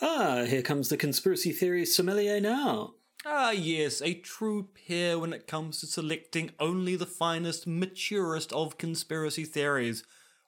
[0.00, 2.94] Ah, here comes the conspiracy theory sommelier now.
[3.26, 8.78] Ah, yes, a true peer when it comes to selecting only the finest, maturest of
[8.78, 10.04] conspiracy theories.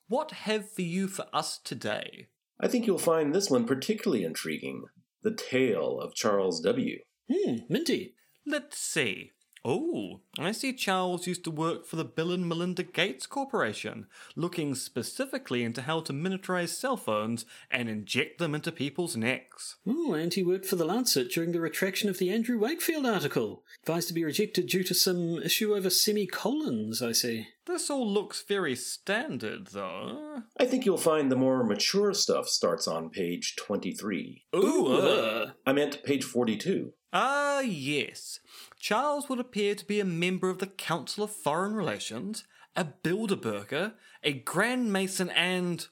[0.09, 2.29] What have for you for us today?
[2.61, 4.85] I think you'll find this one particularly intriguing
[5.23, 6.99] The Tale of Charles W.
[7.31, 8.15] Hmm, minty.
[8.47, 9.33] Let's see.
[9.65, 14.75] Oh, I see Charles used to work for the Bill and Melinda Gates Corporation, looking
[14.75, 19.77] specifically into how to miniaturize cell phones and inject them into people's necks.
[19.87, 23.63] Oh, and he worked for the Lancet during the retraction of the Andrew Wakefield article.
[23.83, 27.49] Advised to be rejected due to some issue over semicolons, I see.
[27.67, 30.43] This all looks very standard, though.
[30.59, 34.47] I think you'll find the more mature stuff starts on page 23.
[34.57, 35.51] Ooh, uh.
[35.67, 36.95] I meant page 42.
[37.13, 38.41] Ah, yes.
[38.81, 42.45] Charles would appear to be a member of the Council of Foreign Relations,
[42.75, 43.93] a Bilderberger,
[44.25, 45.87] a Grand Mason, and.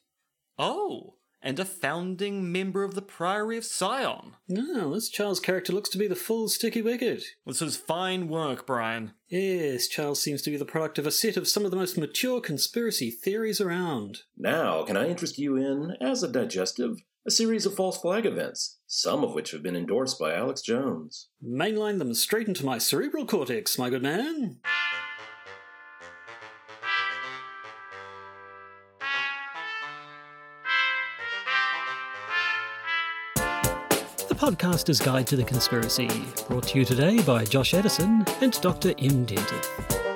[0.58, 4.36] Oh, and a founding member of the Priory of Sion.
[4.48, 7.22] No, this Charles character looks to be the full sticky wicket.
[7.46, 9.12] This is fine work, Brian.
[9.28, 11.96] Yes, Charles seems to be the product of a set of some of the most
[11.96, 14.22] mature conspiracy theories around.
[14.36, 16.96] Now, can I interest you in, as a digestive,
[17.28, 21.28] a series of false flag events, some of which have been endorsed by Alex Jones?
[21.46, 24.56] Mainline them straight into my cerebral cortex, my good man.
[33.36, 36.08] The Podcaster's Guide to the Conspiracy,
[36.48, 38.94] brought to you today by Josh Edison and Dr.
[38.98, 39.26] M.
[39.26, 40.07] Dentith.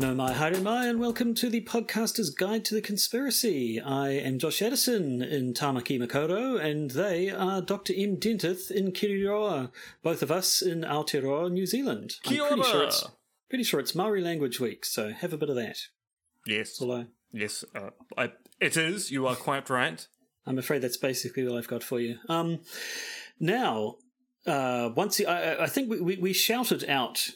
[0.00, 3.78] Nau mai haere mai, and welcome to the Podcaster's Guide to the Conspiracy.
[3.78, 7.92] I am Josh Edison in Tamaki Makaurau, and they are Dr.
[7.94, 8.16] M.
[8.16, 9.70] Dentith in Kirikiriroa,
[10.02, 12.14] both of us in Aotearoa, New Zealand.
[12.24, 13.06] I'm pretty sure it's
[13.50, 15.76] pretty sure it's Maori language week, so have a bit of that.
[16.46, 16.80] Yes.
[16.80, 19.10] Although Yes, uh, I, it is.
[19.10, 20.06] You are quite right.
[20.46, 22.16] I'm afraid that's basically all I've got for you.
[22.26, 22.60] Um,
[23.38, 23.96] now,
[24.46, 27.28] uh, once I, I think we, we, we shouted out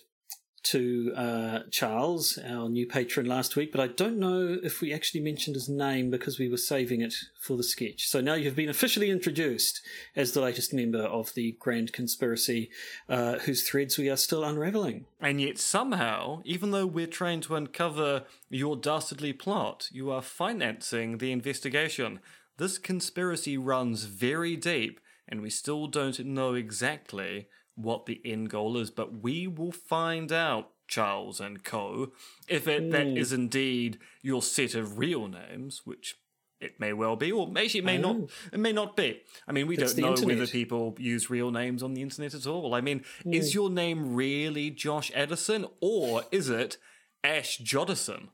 [0.65, 5.21] to uh, Charles, our new patron, last week, but I don't know if we actually
[5.21, 8.09] mentioned his name because we were saving it for the sketch.
[8.09, 9.83] So now you've been officially introduced
[10.17, 12.71] as the latest member of the Grand Conspiracy,
[13.09, 15.07] uh, whose threads we are still unraveling.
[15.21, 21.19] And yet, somehow, even though we're trying to uncover your dastardly plot, you are financing
[21.19, 22.21] the investigation.
[22.57, 28.77] This conspiracy runs very deep, and we still don't know exactly what the end goal
[28.77, 32.13] is, but we will find out, Charles and Co.,
[32.49, 36.17] if it, that is indeed your set of real names, which
[36.61, 38.17] it may well be, or actually it may not.
[38.53, 39.21] It may not be.
[39.47, 42.47] I mean, we It's don't know whether people use real names on the internet at
[42.47, 42.75] all.
[42.75, 46.79] I mean, is your name really Josh Edison, or is it
[47.23, 48.29] Ash Jodison?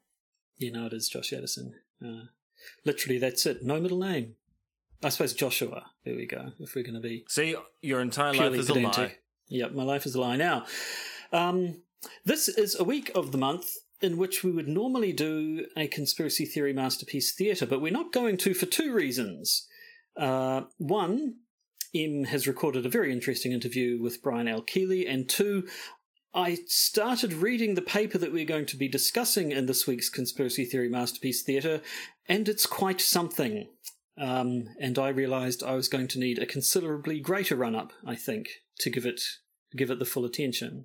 [0.58, 1.74] You know, it is Josh Edison.
[2.04, 2.26] Uh,
[2.84, 3.64] literally, that's it.
[3.64, 4.36] No middle name.
[5.02, 5.86] I suppose Joshua.
[6.04, 6.52] There we go.
[6.60, 9.16] If we're going to be See, your entire life is a lie.
[9.50, 10.37] Yep, my life is a lie.
[10.37, 10.65] Now,
[11.33, 11.83] um,
[12.25, 13.66] this is a week of the month
[14.00, 18.37] in which we would normally do a conspiracy theory masterpiece theatre, but we're not going
[18.38, 19.66] to for two reasons.
[20.16, 21.34] Uh, one,
[21.94, 24.62] M has recorded a very interesting interview with Brian L.
[24.62, 25.67] Keeley, and two,
[26.32, 30.65] I started reading the paper that we're going to be discussing in this week's Conspiracy
[30.65, 31.81] Theory Masterpiece Theatre,
[32.28, 33.67] and it's quite something.
[34.20, 38.14] Um, and I realised I was going to need a considerably greater run up, I
[38.14, 38.48] think,
[38.81, 39.20] to give it
[39.76, 40.84] give it the full attention.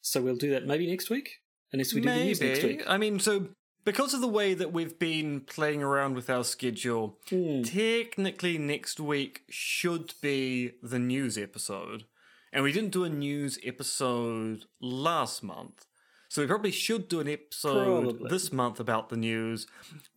[0.00, 1.40] So we'll do that maybe next week,
[1.72, 2.82] unless we do the news next week.
[2.86, 3.48] I mean, so
[3.84, 7.62] because of the way that we've been playing around with our schedule, Hmm.
[7.62, 12.04] technically next week should be the news episode.
[12.52, 15.84] And we didn't do a news episode last month.
[16.28, 18.28] So we probably should do an episode Probably.
[18.30, 19.66] this month about the news.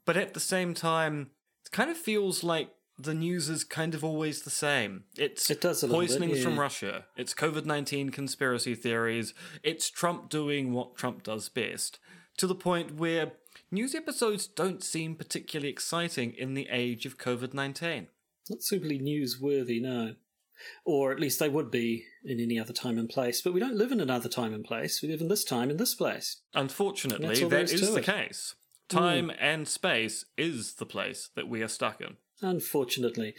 [0.05, 1.31] But at the same time,
[1.71, 5.05] kind of feels like the news is kind of always the same.
[5.17, 6.59] It's It does little bit, poisonings from.
[6.59, 7.05] Russia.
[7.17, 9.33] It's COVID 19 conspiracy theories.
[9.63, 11.99] It's Trump doing what Trump does best.
[12.37, 13.33] To the point where
[13.71, 18.07] news episodes don't seem particularly exciting in the age of COVID 19.
[18.49, 20.15] Not simply newsworthy, no.
[20.85, 23.41] Or at least they would be in any other time and place.
[23.41, 25.01] But we don't live in another time and place.
[25.01, 26.37] We live in this time in this place.
[26.53, 28.05] Unfortunately, That's all there that is is the it.
[28.05, 28.53] case.
[28.91, 32.17] Time and space is the place that we are stuck in.
[32.41, 33.35] Unfortunately.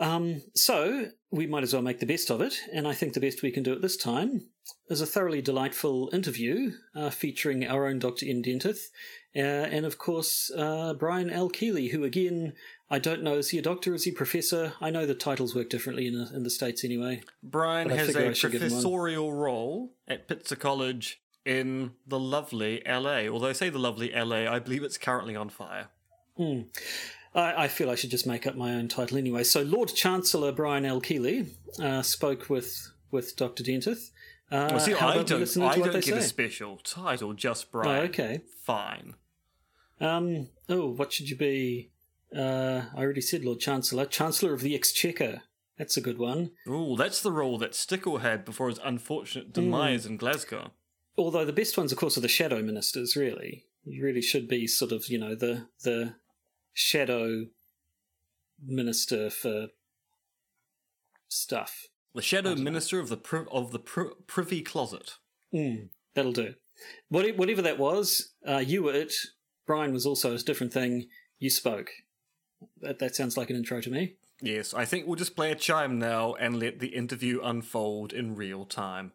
[0.00, 3.20] Um, so we might as well make the best of it, and I think the
[3.20, 4.48] best we can do at this time
[4.88, 8.26] is a thoroughly delightful interview uh, featuring our own Dr.
[8.26, 8.42] M.
[8.42, 8.88] Dentith,
[9.36, 11.48] uh, and of course uh, Brian L.
[11.48, 12.54] Keeley, who again,
[12.90, 14.72] I don't know, is he a doctor, is he a professor?
[14.80, 17.22] I know the titles work differently in the, in the States anyway.
[17.42, 18.82] Brian has a should give him one.
[18.82, 23.26] professorial role at Pitzer College in the lovely LA.
[23.28, 25.88] Although I say the lovely LA, I believe it's currently on fire.
[27.34, 29.44] I, I, feel I should just make up my own title anyway.
[29.44, 31.00] So, Lord Chancellor Brian L.
[31.00, 31.46] Keeley
[31.80, 33.62] uh, spoke with with Dr.
[33.62, 34.10] Dentith.
[34.50, 36.18] Uh, well, see, I don't, I don't get say?
[36.18, 38.00] a special title, just Brian.
[38.00, 38.42] Oh, okay.
[38.64, 39.14] Fine.
[40.00, 40.48] Um.
[40.68, 41.90] Oh, what should you be?
[42.34, 44.06] Uh, I already said Lord Chancellor.
[44.06, 45.42] Chancellor of the Exchequer.
[45.78, 46.50] That's a good one.
[46.68, 50.10] Oh, that's the role that Stickle had before his unfortunate demise mm.
[50.10, 50.72] in Glasgow.
[51.20, 53.14] Although the best ones, of course, are the shadow ministers.
[53.14, 56.14] Really, you really should be sort of, you know, the the
[56.72, 57.46] shadow
[58.64, 59.68] minister for
[61.28, 61.88] stuff.
[62.14, 63.02] The shadow minister know.
[63.02, 65.18] of the pri- of the pri- privy closet.
[65.54, 66.54] Mm, that'll do.
[67.10, 69.12] Whatever that was, uh, you were it.
[69.66, 71.08] Brian was also a different thing.
[71.38, 71.90] You spoke.
[72.80, 74.14] That that sounds like an intro to me.
[74.40, 78.34] Yes, I think we'll just play a chime now and let the interview unfold in
[78.34, 79.12] real time.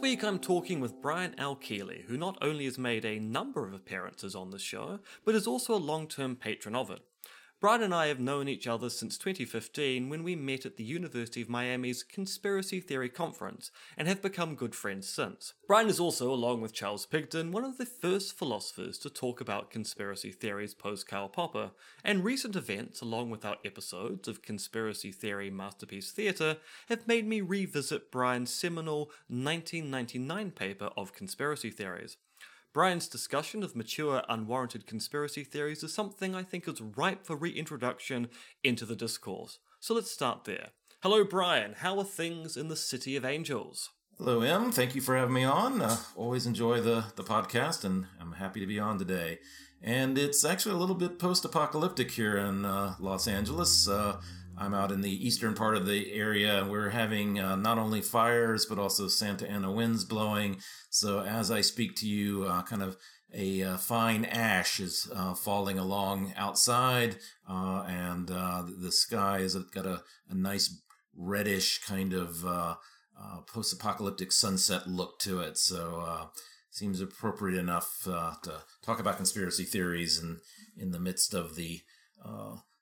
[0.00, 1.54] Week I'm talking with Brian L.
[1.54, 5.46] Keeley, who not only has made a number of appearances on the show, but is
[5.46, 7.00] also a long term patron of it.
[7.60, 11.42] Brian and I have known each other since 2015 when we met at the University
[11.42, 15.52] of Miami's Conspiracy Theory Conference and have become good friends since.
[15.66, 19.70] Brian is also, along with Charles Pigden, one of the first philosophers to talk about
[19.70, 21.72] conspiracy theories post Karl Popper,
[22.02, 26.56] and recent events, along with our episodes of Conspiracy Theory Masterpiece Theatre,
[26.88, 32.16] have made me revisit Brian's seminal 1999 paper of conspiracy theories.
[32.72, 38.28] Brian's discussion of mature, unwarranted conspiracy theories is something I think is ripe for reintroduction
[38.62, 39.58] into the discourse.
[39.80, 40.68] So let's start there.
[41.02, 41.74] Hello, Brian.
[41.78, 43.90] How are things in the City of Angels?
[44.18, 44.70] Hello, Em.
[44.70, 45.82] Thank you for having me on.
[45.82, 49.40] Uh, always enjoy the, the podcast, and I'm happy to be on today.
[49.82, 53.88] And it's actually a little bit post apocalyptic here in uh, Los Angeles.
[53.88, 54.20] Uh,
[54.60, 56.66] I'm out in the eastern part of the area.
[56.68, 60.58] We're having uh, not only fires, but also Santa Ana winds blowing.
[60.90, 62.98] So as I speak to you, uh, kind of
[63.32, 67.16] a uh, fine ash is uh, falling along outside,
[67.48, 70.82] uh, and uh, the sky has got a, a nice
[71.16, 72.44] reddish kind of
[73.46, 75.56] post apocalyptic sunset look to it.
[75.56, 76.28] So
[76.70, 80.40] seems appropriate enough to talk about conspiracy theories and
[80.76, 81.80] in the midst of the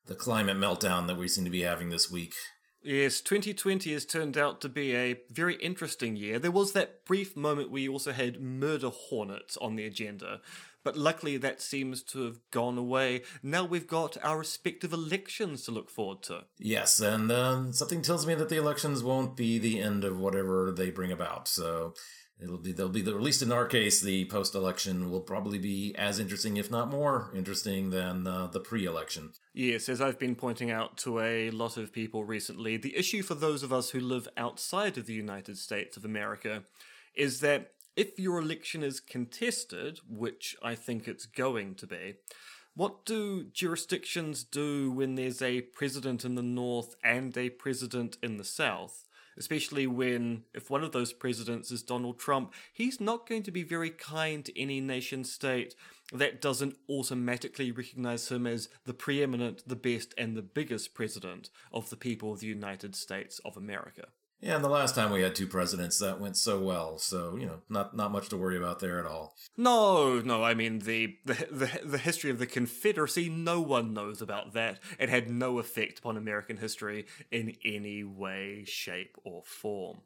[0.09, 2.35] the climate meltdown that we seem to be having this week.
[2.83, 6.39] Yes, 2020 has turned out to be a very interesting year.
[6.39, 10.41] There was that brief moment we also had murder hornets on the agenda,
[10.85, 13.23] but luckily that seems to have gone away.
[13.43, 16.45] Now we've got our respective elections to look forward to.
[16.59, 20.71] Yes, and uh, something tells me that the elections won't be the end of whatever
[20.71, 21.49] they bring about.
[21.49, 21.95] So
[22.41, 25.59] It'll be they'll be the, at least in our case the post election will probably
[25.59, 29.33] be as interesting, if not more interesting, than uh, the pre election.
[29.55, 33.35] Yes, as I've been pointing out to a lot of people recently, the issue for
[33.35, 36.63] those of us who live outside of the United States of America
[37.15, 42.15] is that if your election is contested, which I think it's going to be,
[42.75, 48.37] what do jurisdictions do when there's a president in the north and a president in
[48.37, 49.08] the south?
[49.39, 53.63] Especially when, if one of those presidents is Donald Trump, he's not going to be
[53.63, 55.75] very kind to any nation state
[56.13, 61.91] that doesn't automatically recognize him as the preeminent, the best, and the biggest president of
[61.91, 64.09] the people of the United States of America.
[64.41, 66.99] Yeah, and the last time we had two presidents, that went so well.
[66.99, 69.35] So you know, not not much to worry about there at all.
[69.57, 70.45] No, no.
[70.45, 73.29] I mean, the the the, the history of the Confederacy.
[73.29, 74.79] No one knows about that.
[74.99, 80.03] It had no effect upon American history in any way, shape, or form.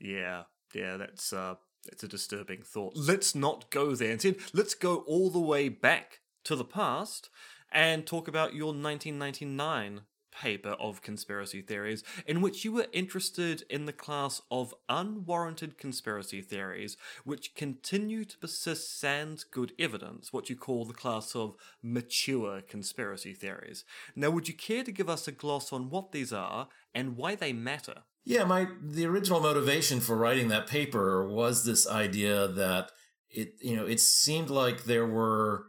[0.00, 0.44] Yeah,
[0.74, 0.96] yeah.
[0.96, 1.54] That's uh,
[1.84, 2.94] that's a disturbing thought.
[2.96, 4.10] Let's not go there.
[4.10, 7.30] Instead, let's go all the way back to the past
[7.70, 10.02] and talk about your 1999
[10.34, 16.40] paper of conspiracy theories in which you were interested in the class of unwarranted conspiracy
[16.40, 22.60] theories which continue to persist sans good evidence, what you call the class of mature
[22.60, 23.84] conspiracy theories.
[24.16, 27.34] Now, would you care to give us a gloss on what these are and why
[27.34, 28.02] they matter?
[28.24, 32.90] Yeah, my the original motivation for writing that paper was this idea that
[33.28, 35.66] it you know it seemed like there were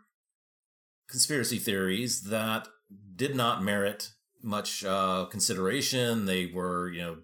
[1.10, 2.68] conspiracy theories that
[3.16, 4.12] did not merit
[4.46, 6.26] much uh, consideration.
[6.26, 7.18] They were, you know,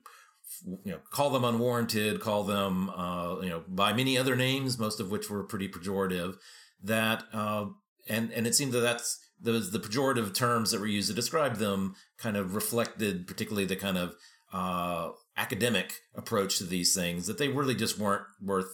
[0.84, 5.00] you know, call them unwarranted, call them, uh, you know, by many other names, most
[5.00, 6.36] of which were pretty pejorative.
[6.84, 7.68] That uh,
[8.10, 11.58] and and it seemed that that's those the pejorative terms that were used to describe
[11.58, 14.16] them kind of reflected, particularly the kind of
[14.52, 18.72] uh, academic approach to these things that they really just weren't worth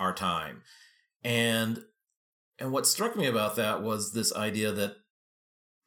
[0.00, 0.62] our time.
[1.22, 1.82] And
[2.58, 4.96] and what struck me about that was this idea that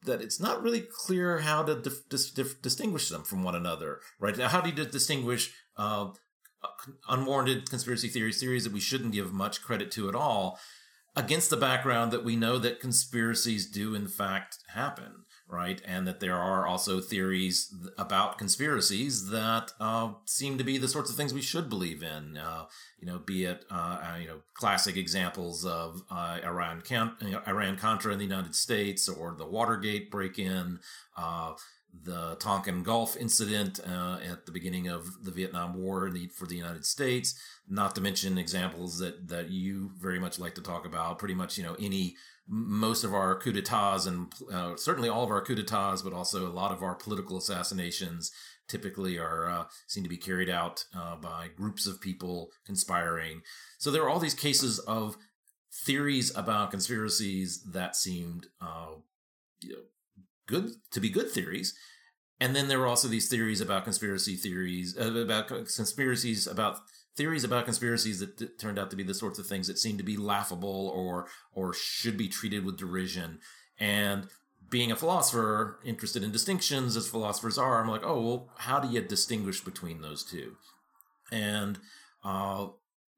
[0.04, 4.36] that it's not really clear how to dif- dif- distinguish them from one another, right?
[4.36, 6.08] Now, how do you distinguish uh,
[7.08, 10.58] unwarranted conspiracy theories, theories that we shouldn't give much credit to at all,
[11.16, 15.80] against the background that we know that conspiracies do in fact happen, right?
[15.86, 21.08] And that there are also theories about conspiracies that uh, seem to be the sorts
[21.10, 22.36] of things we should believe in.
[22.36, 22.66] Uh,
[23.00, 26.82] you know, be it uh, uh you know classic examples of uh, Iran
[27.46, 30.80] Iran Contra in the United States or the Watergate break-in
[31.16, 31.54] uh,
[32.04, 36.84] the Tonkin Gulf incident uh, at the beginning of the Vietnam War for the United
[36.84, 37.34] States,
[37.68, 41.18] not to mention examples that, that you very much like to talk about.
[41.18, 42.16] Pretty much, you know, any,
[42.46, 46.46] most of our coup d'etats and uh, certainly all of our coup d'etats, but also
[46.46, 48.30] a lot of our political assassinations
[48.68, 53.40] typically are, uh, seem to be carried out uh, by groups of people conspiring.
[53.78, 55.16] So there are all these cases of
[55.84, 58.96] theories about conspiracies that seemed, uh,
[59.62, 59.82] you know,
[60.48, 61.74] good to be good theories.
[62.40, 66.80] And then there were also these theories about conspiracy theories, uh, about conspiracies, about
[67.18, 70.04] theories about conspiracies that turned out to be the sorts of things that seemed to
[70.04, 73.40] be laughable or or should be treated with derision.
[73.78, 74.28] And
[74.70, 78.88] being a philosopher, interested in distinctions as philosophers are, I'm like, oh well, how do
[78.88, 80.56] you distinguish between those two?
[81.32, 81.78] And
[82.24, 82.68] uh,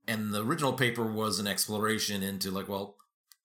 [0.09, 2.97] and the original paper was an exploration into like, well,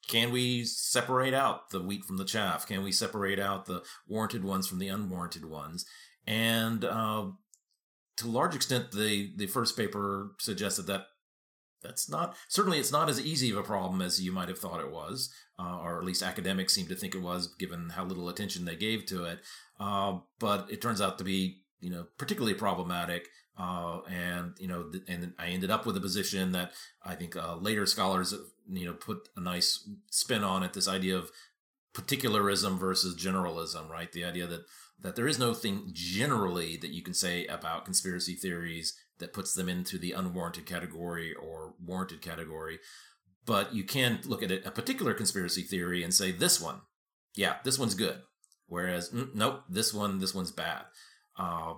[0.08, 2.68] can we separate out the wheat from the chaff?
[2.68, 5.86] Can we separate out the warranted ones from the unwarranted ones?
[6.28, 7.28] And uh,
[8.18, 11.08] to a large extent, the the first paper suggested that
[11.82, 14.82] that's not certainly it's not as easy of a problem as you might have thought
[14.82, 18.30] it was, uh, or at least academics seem to think it was, given how little
[18.30, 19.40] attention they gave to it.
[19.80, 23.28] Uh, but it turns out to be you know particularly problematic.
[23.58, 27.36] Uh, and you know, th- and I ended up with a position that I think
[27.36, 28.34] uh, later scholars
[28.68, 31.32] you know put a nice spin on it this idea of
[31.94, 34.12] particularism versus generalism right?
[34.12, 34.66] The idea that
[35.00, 39.54] that there is no thing generally that you can say about conspiracy theories that puts
[39.54, 42.80] them into the unwarranted category or warranted category.
[43.46, 46.82] But you can look at it, a particular conspiracy theory and say this one.
[47.36, 48.22] Yeah this one's good.
[48.68, 50.84] Whereas mm, nope this one this one's bad.
[51.38, 51.76] Uh,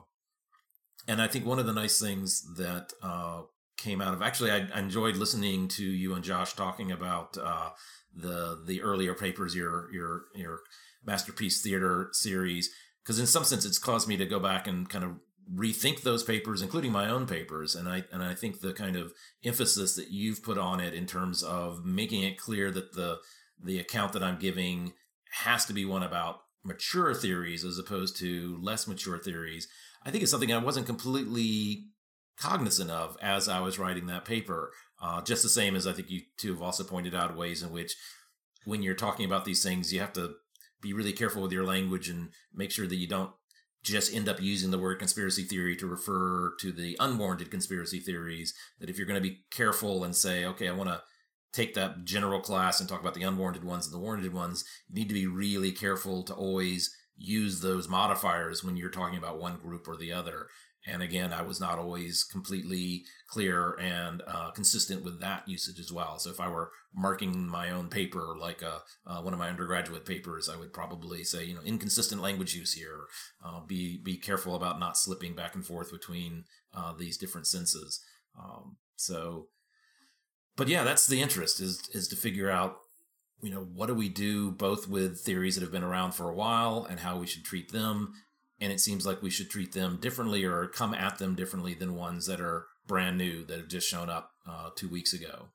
[1.07, 3.41] and i think one of the nice things that uh,
[3.77, 4.21] came out of.
[4.21, 7.69] Actually, I, enjoyed listening to you and Josh talking about uh,
[8.13, 10.61] the the earlier papers, your your your
[11.05, 12.69] masterpiece theater series,
[13.03, 15.11] because in some sense, it's caused me to go back and kind of
[15.55, 17.75] rethink those papers, including my own papers.
[17.75, 21.05] And I and I think the kind of emphasis that you've put on it in
[21.05, 23.19] terms of making it clear that the
[23.63, 24.93] the account that I'm giving
[25.43, 29.67] has to be one about mature theories as opposed to less mature theories.
[30.05, 31.85] I think it's something I wasn't completely
[32.39, 34.71] cognizant of as I was writing that paper.
[35.01, 37.71] Uh, just the same as I think you two have also pointed out ways in
[37.71, 37.95] which
[38.65, 40.35] when you're talking about these things, you have to
[40.81, 43.31] be really careful with your language and make sure that you don't
[43.83, 48.53] just end up using the word conspiracy theory to refer to the unwarranted conspiracy theories.
[48.79, 51.01] That if you're going to be careful and say, okay, I want to
[51.53, 54.95] take that general class and talk about the unwarranted ones and the warranted ones, you
[54.95, 59.57] need to be really careful to always use those modifiers when you're talking about one
[59.57, 60.47] group or the other.
[60.85, 65.91] And again, I was not always completely clear and uh, consistent with that usage as
[65.91, 66.17] well.
[66.17, 69.49] So if I were marking my own paper, like a, uh, uh, one of my
[69.49, 73.07] undergraduate papers, I would probably say, you know, inconsistent language use here.
[73.45, 78.01] Uh, be be careful about not slipping back and forth between uh, these different senses.
[78.41, 79.47] Um, so,
[80.55, 82.77] but yeah, that's the interest is is to figure out
[83.41, 86.33] you know what do we do both with theories that have been around for a
[86.33, 88.13] while and how we should treat them
[88.59, 91.95] and it seems like we should treat them differently or come at them differently than
[91.95, 95.47] ones that are brand new that have just shown up uh, two weeks ago.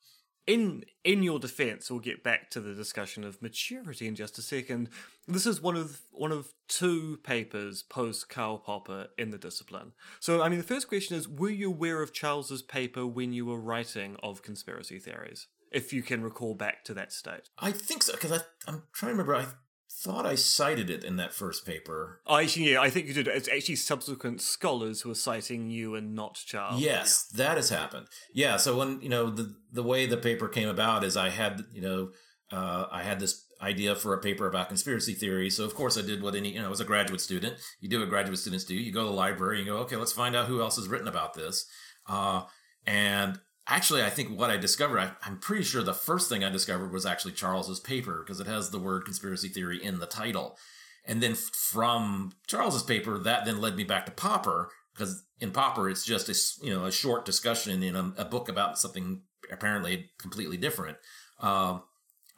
[0.46, 4.42] In in your defense, we'll get back to the discussion of maturity in just a
[4.42, 4.88] second.
[5.28, 9.92] This is one of one of two papers post Karl Popper in the discipline.
[10.18, 13.46] So, I mean, the first question is: Were you aware of Charles's paper when you
[13.46, 15.46] were writing of conspiracy theories?
[15.72, 18.32] If you can recall back to that state, I think so because
[18.66, 19.34] I'm trying to remember.
[19.34, 19.46] I
[19.90, 22.20] thought I cited it in that first paper.
[22.26, 23.28] Oh, actually, yeah, I think you did.
[23.28, 26.80] It's actually subsequent scholars who are citing you and not Charles.
[26.80, 28.06] Yes, that has happened.
[28.34, 31.64] Yeah, so when you know the the way the paper came about is I had
[31.72, 32.10] you know
[32.50, 35.48] uh, I had this idea for a paper about conspiracy theory.
[35.48, 38.00] So of course I did what any you know as a graduate student you do
[38.00, 38.74] what graduate students do.
[38.74, 41.08] You go to the library and go, okay, let's find out who else has written
[41.08, 41.64] about this.
[42.08, 42.42] Uh,
[42.86, 43.38] and
[43.72, 46.92] actually, I think what I discovered, I, am pretty sure the first thing I discovered
[46.92, 50.58] was actually Charles's paper because it has the word conspiracy theory in the title.
[51.06, 55.88] And then from Charles's paper, that then led me back to Popper because in Popper,
[55.88, 60.10] it's just a, you know, a short discussion in a, a book about something apparently
[60.18, 60.98] completely different.
[61.40, 61.82] Um,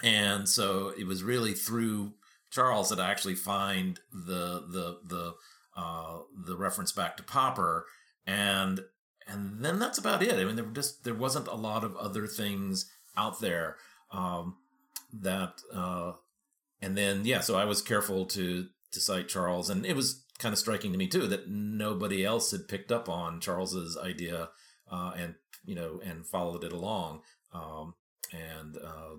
[0.02, 2.14] and so it was really through
[2.50, 5.34] Charles that I actually find the, the, the,
[5.76, 7.86] uh, the reference back to Popper.
[8.26, 8.80] And
[9.26, 10.34] and then that's about it.
[10.34, 13.76] I mean, there just there wasn't a lot of other things out there
[14.10, 14.56] um,
[15.12, 16.12] that, uh,
[16.82, 20.52] and then yeah, so I was careful to to cite Charles, and it was kind
[20.52, 24.50] of striking to me too that nobody else had picked up on Charles's idea
[24.90, 27.94] uh, and you know and followed it along, um,
[28.32, 28.76] and.
[28.76, 29.16] Uh,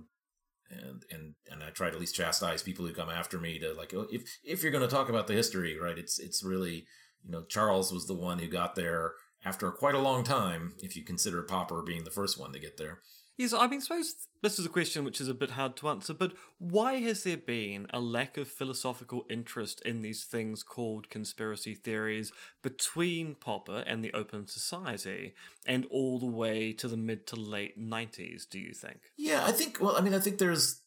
[0.68, 3.74] and and and I try to at least chastise people who come after me to
[3.74, 5.98] like oh, if if you're going to talk about the history, right?
[5.98, 6.88] It's it's really
[7.24, 9.14] you know Charles was the one who got there
[9.46, 12.78] after quite a long time, if you consider Popper being the first one to get
[12.78, 13.00] there.
[13.38, 16.14] Yes, I mean, suppose this is a question which is a bit hard to answer,
[16.14, 21.75] but why has there been a lack of philosophical interest in these things called conspiracy
[21.75, 22.32] theories
[22.64, 25.34] between Popper and the Open Society
[25.66, 29.00] and all the way to the mid to late 90s, do you think?
[29.18, 30.82] Yeah, I think, well, I mean, I think there's,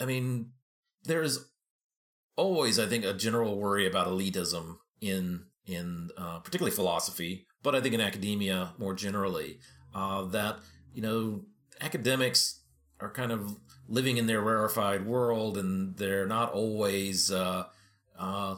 [0.00, 0.50] I mean,
[1.04, 1.38] there's
[2.34, 7.80] always, I think, a general worry about elitism in, in uh, particularly philosophy, but I
[7.80, 9.58] think in academia more generally,
[9.94, 10.58] uh, that,
[10.94, 11.44] you know,
[11.80, 12.60] academics
[13.00, 13.56] are kind of
[13.88, 17.64] living in their rarefied world and they're not always uh,
[18.18, 18.56] uh,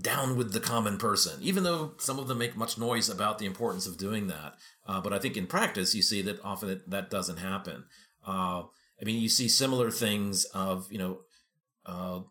[0.00, 3.46] down with the common person, even though some of them make much noise about the
[3.46, 4.54] importance of doing that.
[4.86, 7.84] Uh, but I think in practice, you see that often it, that doesn't happen.
[8.26, 8.64] Uh,
[9.00, 12.26] I mean, you see similar things of, you know,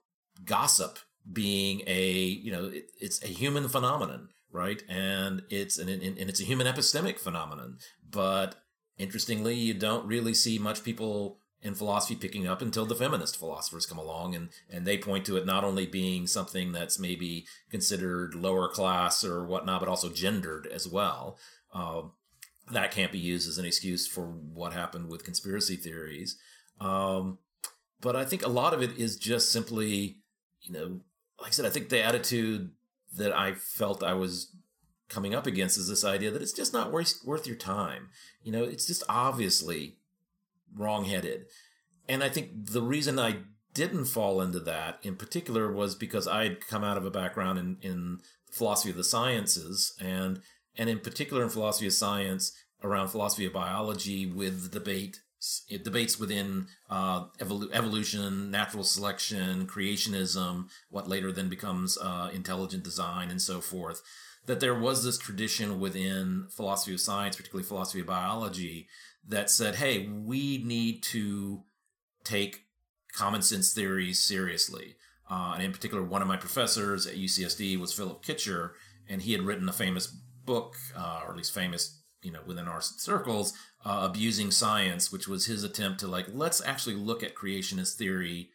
[0.46, 1.00] gossip
[1.32, 4.82] being a, you know, it, it's a human phenomenon, right?
[4.90, 7.78] And it's an, and it's a human epistemic phenomenon.
[8.10, 8.56] But
[8.98, 13.86] interestingly, you don't really see much people in philosophy picking up until the feminist philosophers
[13.86, 18.34] come along and, and they point to it not only being something that's maybe considered
[18.34, 21.38] lower class or whatnot, but also gendered as well.
[21.74, 22.01] Uh,
[22.72, 26.38] that can't be used as an excuse for what happened with conspiracy theories.
[26.80, 27.38] Um,
[28.00, 30.18] but I think a lot of it is just simply,
[30.62, 31.01] you know,
[31.41, 32.71] like I said, I think the attitude
[33.17, 34.55] that I felt I was
[35.10, 38.10] coming up against is this idea that it's just not worth, worth your time.
[38.43, 39.98] You know, it's just obviously
[40.75, 41.45] wrongheaded.
[42.07, 43.38] And I think the reason I
[43.74, 47.60] didn't fall into that in particular was because I had come out of a background
[47.60, 48.19] in, in
[48.51, 50.41] philosophy of the sciences and
[50.77, 55.21] and in particular in philosophy of science around philosophy of biology with the debate
[55.84, 63.30] debates within uh, evolu- evolution, natural selection, creationism, what later then becomes uh, intelligent design,
[63.30, 64.01] and so forth
[64.45, 68.88] that there was this tradition within philosophy of science, particularly philosophy of biology,
[69.27, 71.63] that said, hey, we need to
[72.23, 72.65] take
[73.13, 74.95] common sense theories seriously.
[75.30, 78.71] Uh, and in particular, one of my professors at UCSD was Philip Kitcher,
[79.08, 82.67] and he had written a famous book, uh, or at least famous, you know, within
[82.67, 83.54] our circles,
[83.86, 88.50] uh, abusing science, which was his attempt to like, let's actually look at creationist theory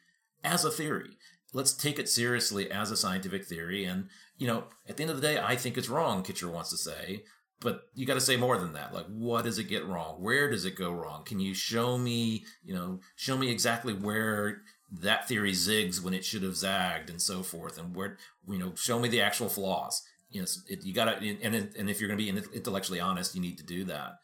[0.44, 1.16] as a theory.
[1.52, 4.08] Let's take it seriously as a scientific theory, and
[4.38, 6.76] you know, at the end of the day, I think it's wrong, Kitcher wants to
[6.76, 7.24] say,
[7.60, 8.92] but you got to say more than that.
[8.92, 10.22] Like, what does it get wrong?
[10.22, 11.24] Where does it go wrong?
[11.24, 14.62] Can you show me, you know, show me exactly where
[15.00, 17.78] that theory zigs when it should have zagged and so forth?
[17.78, 20.02] And where, you know, show me the actual flaws.
[20.28, 23.34] You know, it, you got to, and, and if you're going to be intellectually honest,
[23.34, 24.18] you need to do that.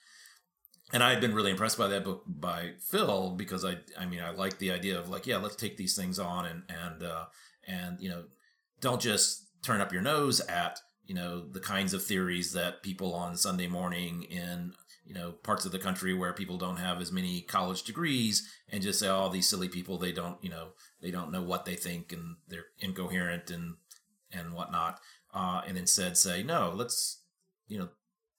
[0.92, 4.20] And I had been really impressed by that book by Phil because I, I mean,
[4.20, 7.24] I like the idea of like, yeah, let's take these things on and, and, uh,
[7.66, 8.24] and, you know,
[8.80, 13.14] don't just turn up your nose at you know the kinds of theories that people
[13.14, 14.72] on Sunday morning in
[15.04, 18.82] you know parts of the country where people don't have as many college degrees and
[18.82, 20.68] just say oh these silly people they don't you know
[21.00, 23.74] they don't know what they think and they're incoherent and
[24.32, 25.00] and whatnot
[25.34, 27.22] uh, and instead say no let's
[27.68, 27.88] you know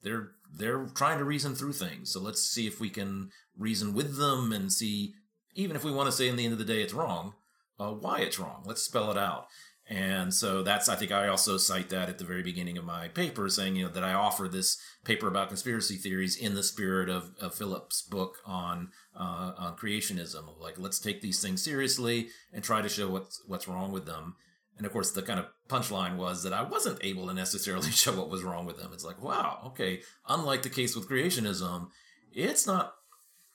[0.01, 4.17] they're they're trying to reason through things so let's see if we can reason with
[4.17, 5.13] them and see
[5.55, 7.33] even if we want to say in the end of the day it's wrong
[7.79, 9.47] uh, why it's wrong let's spell it out
[9.89, 13.09] and so that's, I think I also cite that at the very beginning of my
[13.09, 17.09] paper, saying, you know, that I offer this paper about conspiracy theories in the spirit
[17.09, 20.57] of, of Philip's book on, uh, on creationism.
[20.59, 24.35] Like, let's take these things seriously and try to show what's, what's wrong with them.
[24.77, 28.13] And of course, the kind of punchline was that I wasn't able to necessarily show
[28.13, 28.91] what was wrong with them.
[28.93, 31.89] It's like, wow, okay, unlike the case with creationism,
[32.31, 32.95] it's not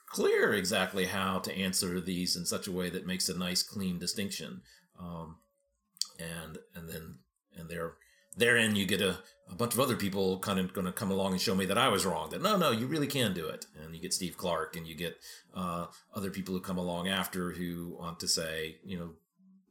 [0.07, 3.98] clear exactly how to answer these in such a way that makes a nice, clean
[3.98, 4.62] distinction.
[4.98, 5.37] Um,
[6.18, 7.18] and and then
[7.57, 7.94] and there
[8.37, 9.18] therein you get a,
[9.50, 11.78] a bunch of other people kind of going to come along and show me that
[11.78, 12.31] I was wrong.
[12.31, 13.66] That no, no, you really can do it.
[13.83, 15.16] And you get Steve Clarke, and you get
[15.54, 19.11] uh, other people who come along after who want to say, you know,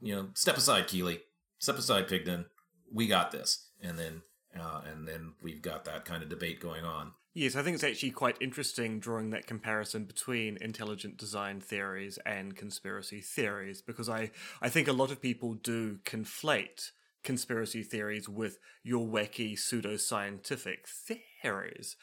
[0.01, 1.21] you know, step aside, Keeley,
[1.67, 2.45] step aside, Pigden,
[2.93, 3.67] we got this.
[3.81, 4.21] And then
[4.57, 7.11] uh, and then we've got that kind of debate going on.
[7.33, 12.55] Yes, I think it's actually quite interesting drawing that comparison between intelligent design theories and
[12.55, 16.91] conspiracy theories because I, I think a lot of people do conflate
[17.23, 21.97] conspiracy theories with your wacky pseudoscientific theories.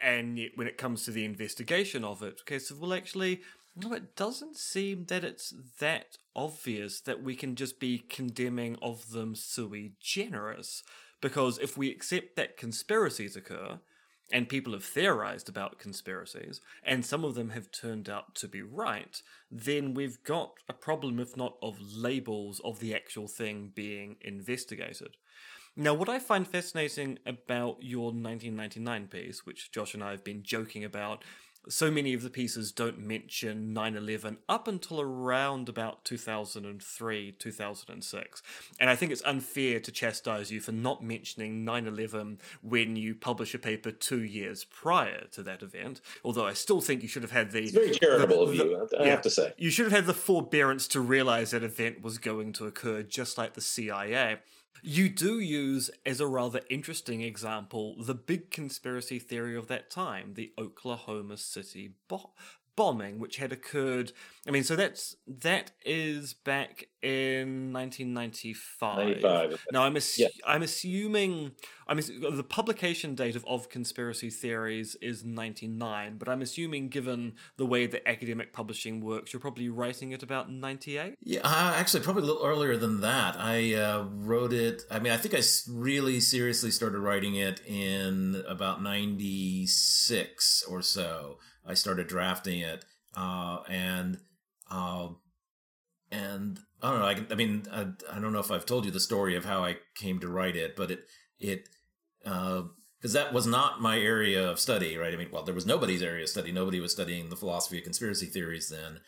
[0.00, 3.40] and yet when it comes to the investigation of it, okay, so well, actually,
[3.76, 9.10] no, it doesn't seem that it's that obvious that we can just be condemning of
[9.10, 10.82] them sui generis.
[11.20, 13.80] Because if we accept that conspiracies occur,
[14.32, 18.62] and people have theorized about conspiracies, and some of them have turned out to be
[18.62, 24.16] right, then we've got a problem, if not of labels, of the actual thing being
[24.22, 25.16] investigated.
[25.76, 30.42] Now, what I find fascinating about your 1999 piece, which Josh and I have been
[30.42, 31.22] joking about,
[31.68, 38.42] so many of the pieces don't mention 9-11 up until around about 2003 2006
[38.78, 43.54] and i think it's unfair to chastise you for not mentioning 9-11 when you publish
[43.54, 47.32] a paper two years prior to that event although i still think you should have
[47.32, 49.10] had the It's very charitable the- of the- you, I yeah.
[49.10, 49.52] have to say.
[49.58, 53.36] you should have had the forbearance to realize that event was going to occur, just
[53.38, 54.38] like the CIA.
[54.82, 60.34] You do use, as a rather interesting example, the big conspiracy theory of that time,
[60.34, 62.32] the Oklahoma City bo-
[62.76, 64.12] bombing, which had occurred.
[64.46, 68.98] I mean, so that's that is back in 1995.
[69.22, 69.66] 95.
[69.72, 70.28] Now, I'm assu- Yeah.
[70.46, 71.52] I'm assuming
[71.88, 77.34] I'm ass- the publication date of of conspiracy theories is 99, but I'm assuming given
[77.56, 81.14] the way that academic publishing works, you're probably writing it about 98.
[81.22, 83.36] Yeah, uh, actually, probably a little earlier than that.
[83.38, 84.82] I uh, wrote it.
[84.90, 91.38] I mean, I think I really seriously started writing it in about '96 or so.
[91.66, 92.84] I started drafting it,
[93.16, 94.18] uh, and
[94.70, 95.08] uh,
[96.10, 97.06] and I don't know.
[97.06, 99.64] I, I mean, I, I don't know if I've told you the story of how
[99.64, 101.00] I came to write it, but it
[101.38, 101.68] it
[102.22, 105.14] because that was not my area of study, right?
[105.14, 106.50] I mean, well, there was nobody's area of study.
[106.50, 109.00] Nobody was studying the philosophy of conspiracy theories then.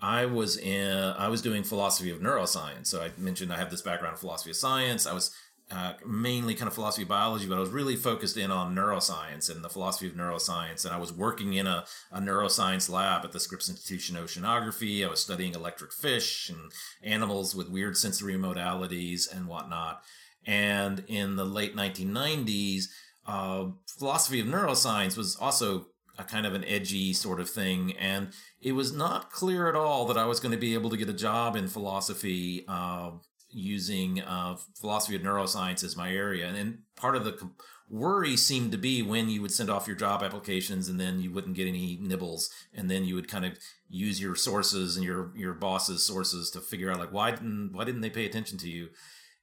[0.00, 2.88] I was in, I was doing philosophy of neuroscience.
[2.88, 5.06] So I mentioned I have this background in philosophy of science.
[5.06, 5.32] I was
[5.70, 9.50] uh, mainly kind of philosophy of biology, but I was really focused in on neuroscience
[9.50, 10.84] and the philosophy of neuroscience.
[10.84, 15.04] And I was working in a, a neuroscience lab at the Scripps Institution Oceanography.
[15.04, 16.70] I was studying electric fish and
[17.02, 20.02] animals with weird sensory modalities and whatnot.
[20.46, 22.84] And in the late 1990s,
[23.26, 25.86] uh, philosophy of neuroscience was also
[26.18, 27.94] a kind of an edgy sort of thing.
[27.98, 28.28] And
[28.60, 31.08] it was not clear at all that I was going to be able to get
[31.08, 33.12] a job in philosophy uh,
[33.54, 36.46] using uh, philosophy of neuroscience as my area.
[36.46, 37.50] And then part of the
[37.88, 41.30] worry seemed to be when you would send off your job applications and then you
[41.30, 42.50] wouldn't get any nibbles.
[42.74, 46.60] And then you would kind of use your sources and your, your boss's sources to
[46.60, 48.88] figure out like, why didn't, why didn't they pay attention to you?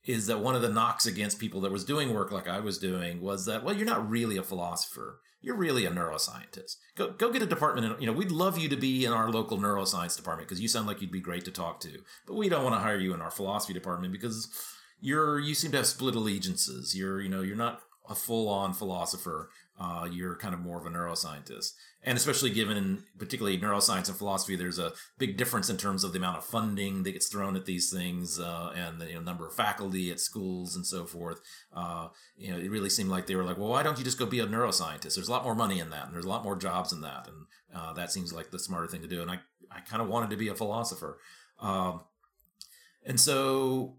[0.03, 2.79] is that one of the knocks against people that was doing work like I was
[2.79, 6.77] doing was that well you're not really a philosopher you're really a neuroscientist.
[6.95, 9.29] Go go get a department in, you know we'd love you to be in our
[9.29, 11.99] local neuroscience department because you sound like you'd be great to talk to.
[12.27, 14.47] But we don't want to hire you in our philosophy department because
[14.99, 16.95] you're you seem to have split allegiances.
[16.95, 19.49] You're you know you're not a full-on philosopher
[19.81, 21.73] uh, you're kind of more of a neuroscientist.
[22.03, 26.19] And especially given particularly neuroscience and philosophy there's a big difference in terms of the
[26.19, 29.47] amount of funding that gets thrown at these things uh, and the you know, number
[29.47, 31.41] of faculty at schools and so forth.
[31.73, 34.19] Uh, you know it really seemed like they were like well why don't you just
[34.19, 35.15] go be a neuroscientist?
[35.15, 37.27] There's a lot more money in that and there's a lot more jobs in that
[37.27, 39.39] and uh, that seems like the smarter thing to do and i,
[39.71, 41.19] I kind of wanted to be a philosopher.
[41.59, 42.01] Um,
[43.05, 43.97] and so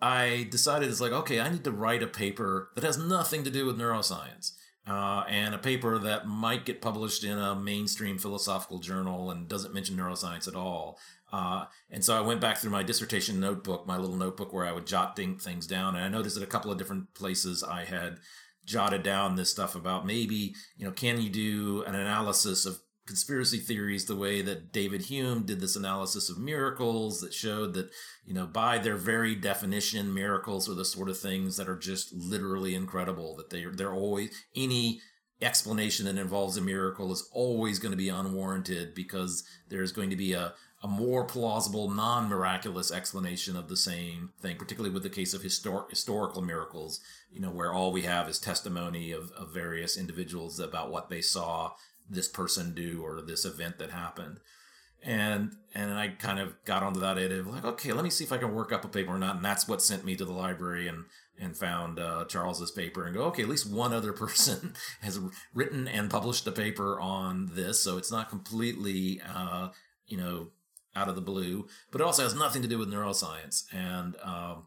[0.00, 3.50] I decided it's like, okay, I need to write a paper that has nothing to
[3.50, 4.52] do with neuroscience.
[4.86, 9.74] Uh, and a paper that might get published in a mainstream philosophical journal and doesn't
[9.74, 10.96] mention neuroscience at all.
[11.32, 14.70] Uh, and so I went back through my dissertation notebook, my little notebook where I
[14.70, 15.96] would jot things down.
[15.96, 18.18] And I noticed that a couple of different places I had
[18.64, 23.58] jotted down this stuff about maybe, you know, can you do an analysis of conspiracy
[23.58, 27.90] theories the way that David Hume did this analysis of miracles that showed that,
[28.24, 32.12] you know, by their very definition, miracles are the sort of things that are just
[32.12, 35.00] literally incredible, that they're, they're always, any
[35.40, 40.16] explanation that involves a miracle is always going to be unwarranted because there's going to
[40.16, 45.10] be a, a more plausible, non miraculous explanation of the same thing, particularly with the
[45.10, 49.52] case of histor- historical miracles, you know, where all we have is testimony of, of
[49.52, 51.72] various individuals about what they saw
[52.08, 54.40] this person do or this event that happened.
[55.02, 58.24] And and I kind of got onto that idea of like, okay, let me see
[58.24, 59.36] if I can work up a paper or not.
[59.36, 61.04] And that's what sent me to the library and
[61.38, 65.20] and found uh, Charles's paper and go, okay, at least one other person has
[65.54, 69.68] written and published a paper on this, so it's not completely, uh,
[70.06, 70.48] you know,
[70.94, 71.66] out of the blue.
[71.90, 74.64] But it also has nothing to do with neuroscience, and um,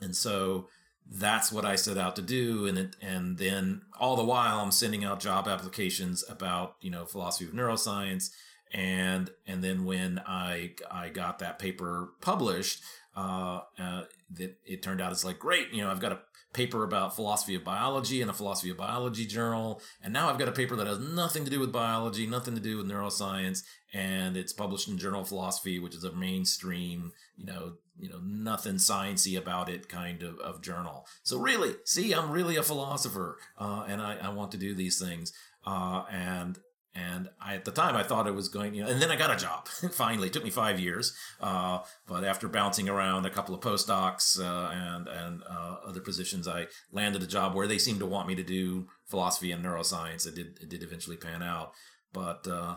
[0.00, 0.68] and so
[1.10, 2.66] that's what I set out to do.
[2.66, 7.04] And it, and then all the while I'm sending out job applications about, you know,
[7.04, 8.30] philosophy of neuroscience
[8.72, 12.82] and and then when I I got that paper published,
[13.16, 16.20] uh, uh, that it turned out it's like great, you know, I've got a
[16.56, 20.48] paper about philosophy of biology in a philosophy of biology journal, and now I've got
[20.48, 24.36] a paper that has nothing to do with biology, nothing to do with neuroscience, and
[24.36, 28.76] it's published in Journal of Philosophy, which is a mainstream, you know, you know, nothing
[28.76, 31.06] sciency about it kind of, of journal.
[31.22, 34.98] So really, see, I'm really a philosopher, uh, and I, I want to do these
[34.98, 35.32] things.
[35.66, 36.58] Uh, and
[36.96, 39.16] and I, at the time, I thought it was going, you know, and then I
[39.16, 39.68] got a job.
[39.92, 44.40] Finally, it took me five years, uh, but after bouncing around a couple of postdocs
[44.40, 48.28] uh, and and uh, other positions, I landed a job where they seemed to want
[48.28, 50.26] me to do philosophy and neuroscience.
[50.26, 51.72] It did it did eventually pan out,
[52.12, 52.76] but uh,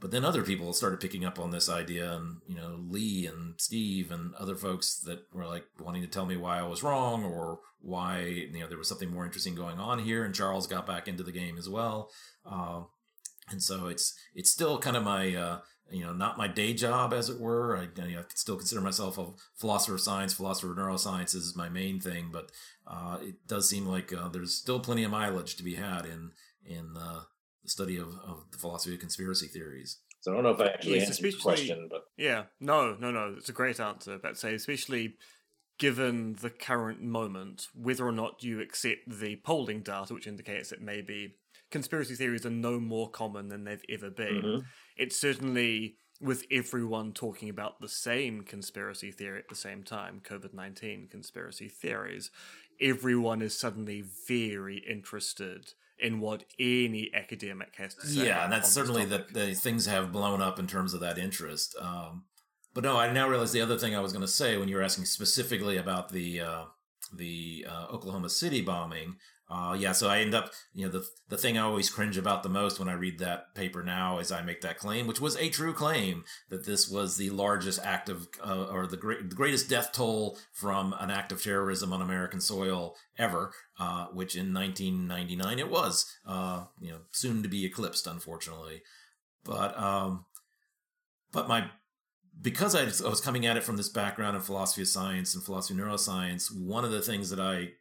[0.00, 3.54] but then other people started picking up on this idea, and you know, Lee and
[3.58, 7.24] Steve and other folks that were like wanting to tell me why I was wrong
[7.24, 10.24] or why you know there was something more interesting going on here.
[10.24, 12.10] And Charles got back into the game as well.
[13.50, 15.58] And so it's it's still kind of my uh,
[15.90, 17.76] you know not my day job as it were.
[17.76, 21.54] I, you know, I still consider myself a philosopher of science, philosopher of neuroscience is
[21.56, 22.50] my main thing, but
[22.86, 26.30] uh, it does seem like uh, there's still plenty of mileage to be had in
[26.64, 27.22] in uh,
[27.62, 29.98] the study of, of the philosophy of conspiracy theories.
[30.20, 33.10] So I don't know if I actually yes, answered the question, but yeah, no, no,
[33.10, 34.18] no, it's a great answer.
[34.22, 35.16] But say especially
[35.78, 40.80] given the current moment, whether or not you accept the polling data, which indicates that
[40.80, 41.34] maybe
[41.72, 44.42] conspiracy theories are no more common than they've ever been.
[44.42, 44.60] Mm-hmm.
[44.96, 50.54] It's certainly with everyone talking about the same conspiracy theory at the same time, COVID
[50.54, 52.30] 19 conspiracy theories,
[52.80, 58.26] everyone is suddenly very interested in what any academic has to say.
[58.26, 61.76] Yeah, and that's certainly that the things have blown up in terms of that interest.
[61.80, 62.24] Um,
[62.74, 64.76] but no, I now realize the other thing I was going to say when you
[64.76, 66.64] were asking specifically about the uh,
[67.12, 69.16] the uh, Oklahoma City bombing
[69.52, 72.42] uh, yeah, so I end up, you know, the the thing I always cringe about
[72.42, 75.36] the most when I read that paper now is I make that claim, which was
[75.36, 79.36] a true claim that this was the largest act of, uh, or the, great, the
[79.36, 84.54] greatest death toll from an act of terrorism on American soil ever, uh, which in
[84.54, 88.80] 1999 it was, uh, you know, soon to be eclipsed, unfortunately.
[89.44, 90.24] But, um,
[91.30, 91.66] but my
[92.40, 95.78] because I was coming at it from this background in philosophy of science and philosophy
[95.78, 97.72] of neuroscience, one of the things that I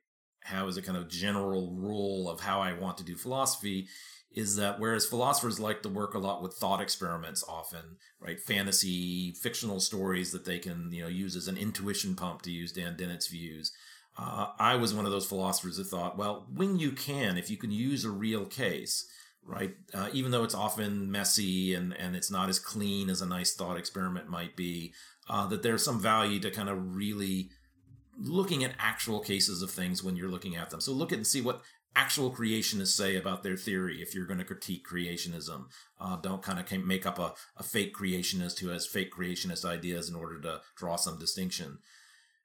[0.44, 3.88] have as a kind of general rule of how I want to do philosophy
[4.34, 8.40] is that whereas philosophers like to work a lot with thought experiments often, right?
[8.40, 12.72] Fantasy, fictional stories that they can, you know, use as an intuition pump to use
[12.72, 13.74] Dan Dennett's views.
[14.18, 17.58] Uh, I was one of those philosophers that thought, well, when you can, if you
[17.58, 19.06] can use a real case,
[19.44, 19.76] right?
[19.94, 23.54] Uh, even though it's often messy and, and it's not as clean as a nice
[23.54, 24.94] thought experiment might be,
[25.30, 27.50] uh, that there's some value to kind of really
[28.24, 30.82] looking at actual cases of things when you're looking at them.
[30.82, 31.62] So look at and see what
[31.96, 35.66] actual creationists say about their theory if you're going to critique creationism.
[36.00, 40.10] Uh, don't kind of make up a, a fake creationist who has fake creationist ideas
[40.10, 41.80] in order to draw some distinction.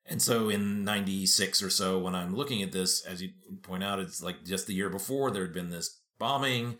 [0.08, 3.30] And so in 96 or so, when I'm looking at this, as you
[3.62, 6.76] point out, it's like just the year before there had been this bombing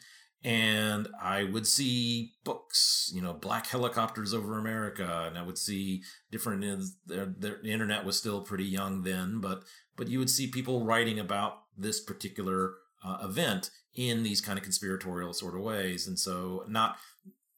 [0.47, 6.05] and I would see books, you know, black helicopters over America, and I would see
[6.31, 6.63] different.
[7.05, 9.65] The, the internet was still pretty young then, but
[9.97, 14.63] but you would see people writing about this particular uh, event in these kind of
[14.63, 16.97] conspiratorial sort of ways, and so not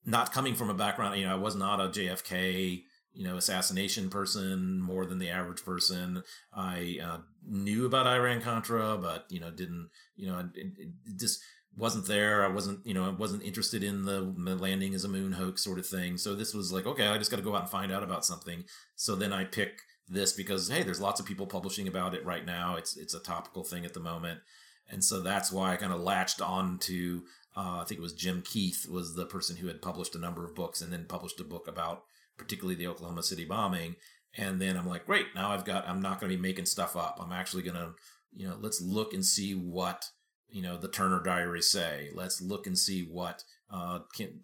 [0.07, 4.09] not coming from a background, you know, I was not a JFK you know assassination
[4.11, 6.23] person more than the average person.
[6.55, 11.41] I uh, knew about Iran Contra, but you know didn't you know it, it just
[11.79, 12.45] wasn't there.
[12.45, 15.79] I wasn't, you know, I wasn't interested in the, landing as a moon hoax sort
[15.79, 16.19] of thing.
[16.19, 18.25] So this was like, okay, I just got to go out and find out about
[18.25, 18.65] something.
[18.97, 22.45] So then I pick this because hey, there's lots of people publishing about it right
[22.45, 22.77] now.
[22.77, 24.41] It's it's a topical thing at the moment,
[24.89, 27.23] and so that's why I kind of latched on to.
[27.57, 30.45] Uh, I think it was Jim Keith was the person who had published a number
[30.45, 32.05] of books and then published a book about
[32.37, 33.97] particularly the Oklahoma City bombing.
[34.37, 35.89] And then I'm like, great, now I've got.
[35.89, 37.19] I'm not going to be making stuff up.
[37.21, 37.95] I'm actually going to,
[38.35, 40.05] you know, let's look and see what
[40.51, 42.11] you know the Turner Diaries say.
[42.15, 44.01] Let's look and see what uh,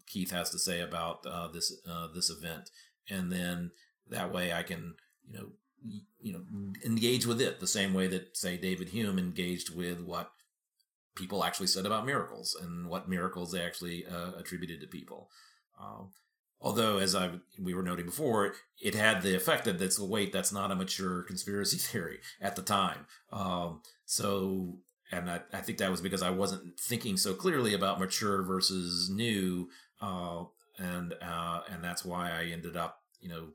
[0.07, 2.71] Keith has to say about uh, this uh, this event,
[3.09, 3.71] and then
[4.11, 4.95] that way I can
[5.27, 5.47] you know
[6.21, 6.43] you know
[6.85, 10.31] engage with it the same way that say David Hume engaged with what
[11.15, 15.31] people actually said about miracles and what miracles they actually uh, attributed to people.
[15.81, 16.11] Um,
[16.61, 20.53] although, as I we were noting before, it had the effect that that's wait that's
[20.53, 23.07] not a mature conspiracy theory at the time.
[23.33, 24.79] Um, so
[25.13, 29.11] and I, I, think that was because I wasn't thinking so clearly about mature versus
[29.11, 29.69] new,
[30.01, 30.45] uh,
[30.79, 33.49] and uh, and that's why I ended up, you know,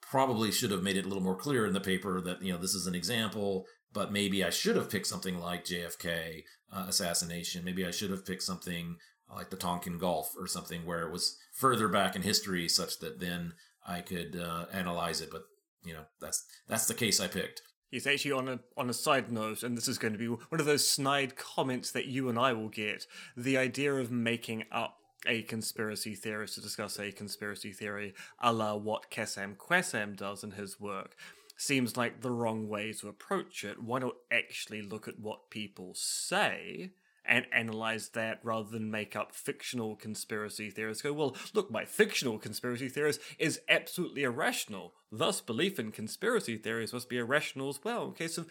[0.00, 2.58] probably should have made it a little more clear in the paper that you know
[2.58, 7.64] this is an example, but maybe I should have picked something like JFK uh, assassination.
[7.64, 8.96] Maybe I should have picked something
[9.34, 13.20] like the Tonkin Gulf or something, where it was further back in history, such that
[13.20, 13.54] then
[13.86, 15.30] I could uh, analyze it.
[15.30, 15.42] But
[15.84, 17.62] you know, that's that's the case I picked.
[17.92, 20.58] Yes, actually, on a on a side note, and this is going to be one
[20.58, 23.06] of those snide comments that you and I will get.
[23.36, 28.74] The idea of making up a conspiracy theorist to discuss a conspiracy theory, a la
[28.76, 31.16] what Cassam Quassam does in his work,
[31.58, 33.82] seems like the wrong way to approach it.
[33.82, 36.92] Why not actually look at what people say
[37.26, 41.02] and analyze that rather than make up fictional conspiracy theorists?
[41.02, 44.94] Go, well, look, my fictional conspiracy theorist is absolutely irrational.
[45.14, 48.04] Thus, belief in conspiracy theories must be irrational as well.
[48.04, 48.46] Okay, so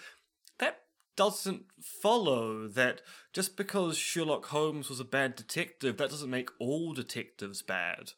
[0.59, 0.81] that
[1.15, 3.01] doesn't follow that
[3.33, 8.11] just because Sherlock Holmes was a bad detective, that doesn't make all detectives bad.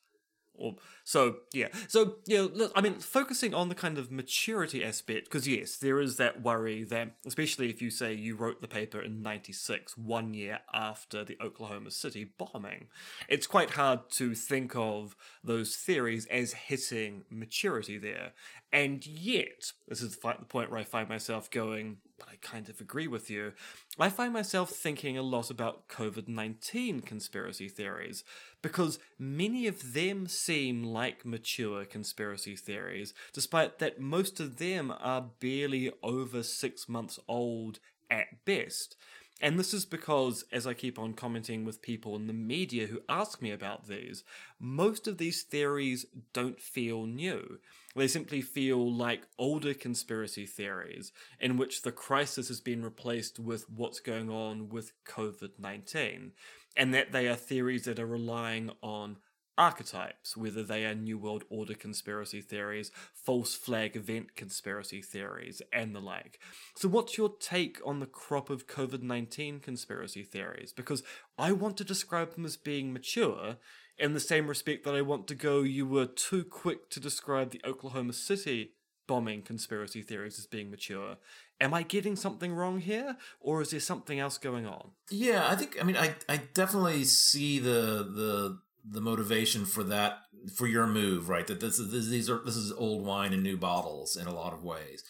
[0.55, 1.69] Or so yeah.
[1.87, 5.99] So yeah, look, I mean, focusing on the kind of maturity aspect, because yes, there
[5.99, 10.33] is that worry that, especially if you say you wrote the paper in '96, one
[10.33, 12.87] year after the Oklahoma City bombing,
[13.27, 18.33] it's quite hard to think of those theories as hitting maturity there.
[18.71, 22.79] And yet, this is the point where I find myself going, but I kind of
[22.79, 23.53] agree with you.
[23.99, 28.23] I find myself thinking a lot about COVID 19 conspiracy theories
[28.61, 35.29] because many of them seem like mature conspiracy theories, despite that most of them are
[35.39, 38.95] barely over six months old at best.
[39.41, 43.01] And this is because, as I keep on commenting with people in the media who
[43.09, 44.23] ask me about these,
[44.59, 47.59] most of these theories don't feel new.
[47.95, 53.69] They simply feel like older conspiracy theories in which the crisis has been replaced with
[53.69, 56.31] what's going on with COVID 19,
[56.75, 59.17] and that they are theories that are relying on
[59.57, 65.95] archetypes, whether they are New World Order conspiracy theories, false flag event conspiracy theories, and
[65.95, 66.39] the like.
[66.75, 70.73] So, what's your take on the crop of COVID 19 conspiracy theories?
[70.73, 71.03] Because
[71.37, 73.57] I want to describe them as being mature
[73.97, 77.51] in the same respect that I want to go, you were too quick to describe
[77.51, 78.71] the Oklahoma City
[79.07, 81.17] bombing conspiracy theories as being mature.
[81.59, 84.91] Am I getting something wrong here, or is there something else going on?
[85.09, 85.77] Yeah, I think.
[85.79, 90.19] I mean, I I definitely see the the the motivation for that
[90.55, 91.47] for your move, right?
[91.47, 94.33] That this is this, these are this is old wine in new bottles in a
[94.33, 95.03] lot of ways,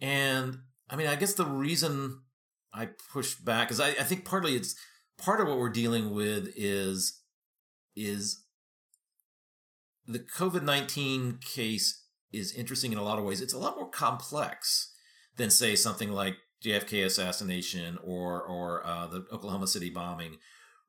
[0.00, 0.58] and
[0.90, 2.20] I mean, I guess the reason
[2.72, 4.74] I push back is I, I think partly it's
[5.16, 7.20] part of what we're dealing with is
[7.96, 8.44] is
[10.06, 12.02] the COVID nineteen case
[12.32, 13.40] is interesting in a lot of ways.
[13.40, 14.92] It's a lot more complex
[15.36, 20.38] than say something like JFK assassination or or uh, the Oklahoma City bombing,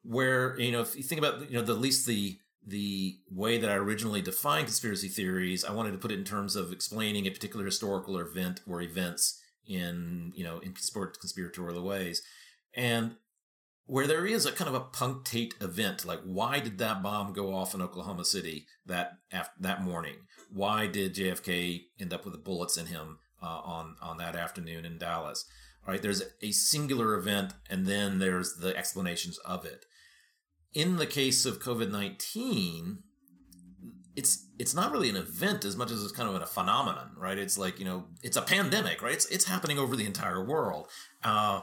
[0.03, 2.37] where you know if you think about you know the, at least the
[2.67, 6.55] the way that I originally defined conspiracy theories, I wanted to put it in terms
[6.55, 12.21] of explaining a particular historical event or events in you know in conspiratorial ways,
[12.73, 13.15] and
[13.85, 17.53] where there is a kind of a punctate event, like why did that bomb go
[17.53, 20.15] off in Oklahoma City that after, that morning?
[20.51, 24.85] Why did JFK end up with the bullets in him uh, on on that afternoon
[24.85, 25.45] in Dallas?
[25.87, 29.85] Right, there's a singular event, and then there's the explanations of it
[30.75, 32.99] in the case of COVID nineteen,
[34.15, 37.37] it's it's not really an event as much as it's kind of a phenomenon, right?
[37.37, 39.13] It's like you know, it's a pandemic, right?
[39.13, 40.89] It's it's happening over the entire world,
[41.23, 41.61] uh,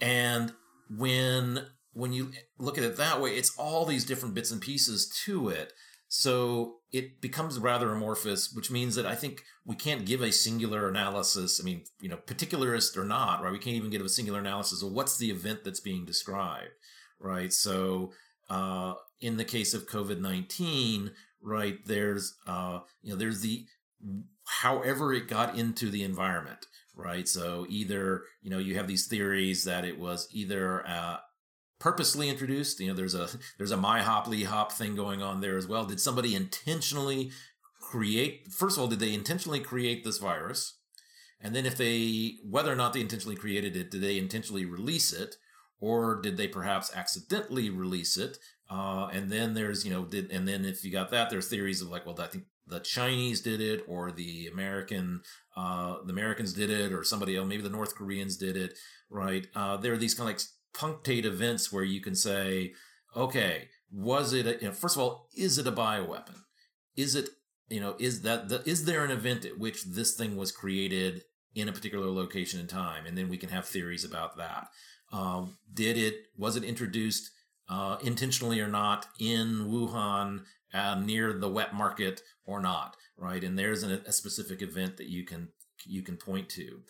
[0.00, 0.52] and
[0.96, 5.08] when when you look at it that way, it's all these different bits and pieces
[5.24, 5.72] to it.
[6.08, 10.88] So it becomes rather amorphous, which means that I think we can't give a singular
[10.88, 11.60] analysis.
[11.60, 13.52] I mean, you know, particularist or not, right?
[13.52, 16.70] We can't even give a singular analysis of what's the event that's being described,
[17.18, 17.52] right?
[17.52, 18.12] So
[18.50, 21.78] uh, in the case of COVID nineteen, right?
[21.84, 23.66] There's uh, you know there's the
[24.60, 27.28] however it got into the environment, right?
[27.28, 31.18] So either you know you have these theories that it was either uh,
[31.78, 32.80] purposely introduced.
[32.80, 33.28] You know, there's a
[33.58, 35.84] there's a MIHOP LIHOP thing going on there as well.
[35.84, 37.30] Did somebody intentionally
[37.80, 38.48] create?
[38.52, 40.78] First of all, did they intentionally create this virus?
[41.40, 45.12] And then if they, whether or not they intentionally created it, did they intentionally release
[45.12, 45.36] it?
[45.84, 48.38] or did they perhaps accidentally release it?
[48.70, 51.82] Uh, and then there's, you know, did and then if you got that, there's theories
[51.82, 55.22] of like, well, I think the Chinese did it, or the American,
[55.56, 58.74] uh, the Americans did it, or somebody else, maybe the North Koreans did it,
[59.10, 59.46] right?
[59.54, 60.42] Uh, there are these kind of like
[60.74, 62.72] punctate events where you can say,
[63.16, 64.46] okay, was it?
[64.46, 66.42] A, you know, first of all, is it a bioweapon?
[66.96, 67.28] Is it,
[67.68, 71.22] you know, is that the, is there an event at which this thing was created
[71.54, 73.06] in a particular location and time?
[73.06, 74.68] And then we can have theories about that.
[75.12, 77.30] Um, did it was it introduced
[77.68, 82.96] uh, intentionally or not in Wuhan uh, near the wet market or not?
[83.16, 85.48] Right, and there's an, a specific event that you can
[85.86, 86.80] you can point to.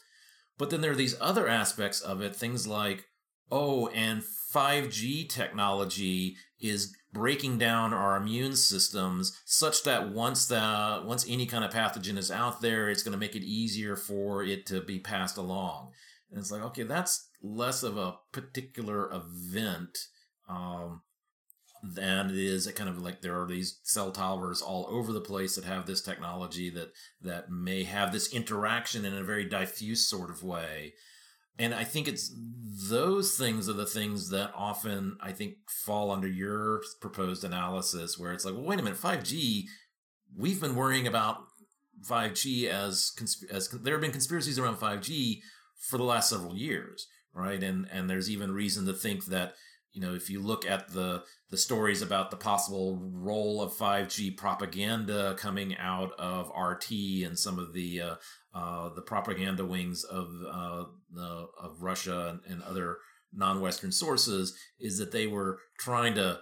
[0.56, 3.06] But then there are these other aspects of it, things like
[3.50, 11.26] oh, and 5G technology is breaking down our immune systems such that once the once
[11.28, 14.66] any kind of pathogen is out there, it's going to make it easier for it
[14.66, 15.92] to be passed along.
[16.30, 19.96] And it's like, okay, that's less of a particular event
[20.48, 21.02] um,
[21.86, 25.54] than it is kind of like there are these cell towers all over the place
[25.54, 30.30] that have this technology that that may have this interaction in a very diffuse sort
[30.30, 30.94] of way
[31.58, 32.34] and I think it's
[32.88, 38.32] those things are the things that often I think fall under your proposed analysis, where
[38.32, 39.64] it's like, well, wait a minute, 5G,
[40.36, 41.44] we've been worrying about
[42.08, 43.12] 5G as
[43.50, 45.40] as there have been conspiracies around 5G
[45.78, 47.62] for the last several years, right?
[47.62, 49.54] And and there's even reason to think that
[49.94, 54.36] you know if you look at the the stories about the possible role of 5G
[54.36, 56.90] propaganda coming out of RT
[57.24, 58.14] and some of the uh,
[58.54, 60.84] uh, the propaganda wings of uh,
[61.60, 62.98] of Russia and, and other
[63.32, 66.40] non-Western sources is that they were trying to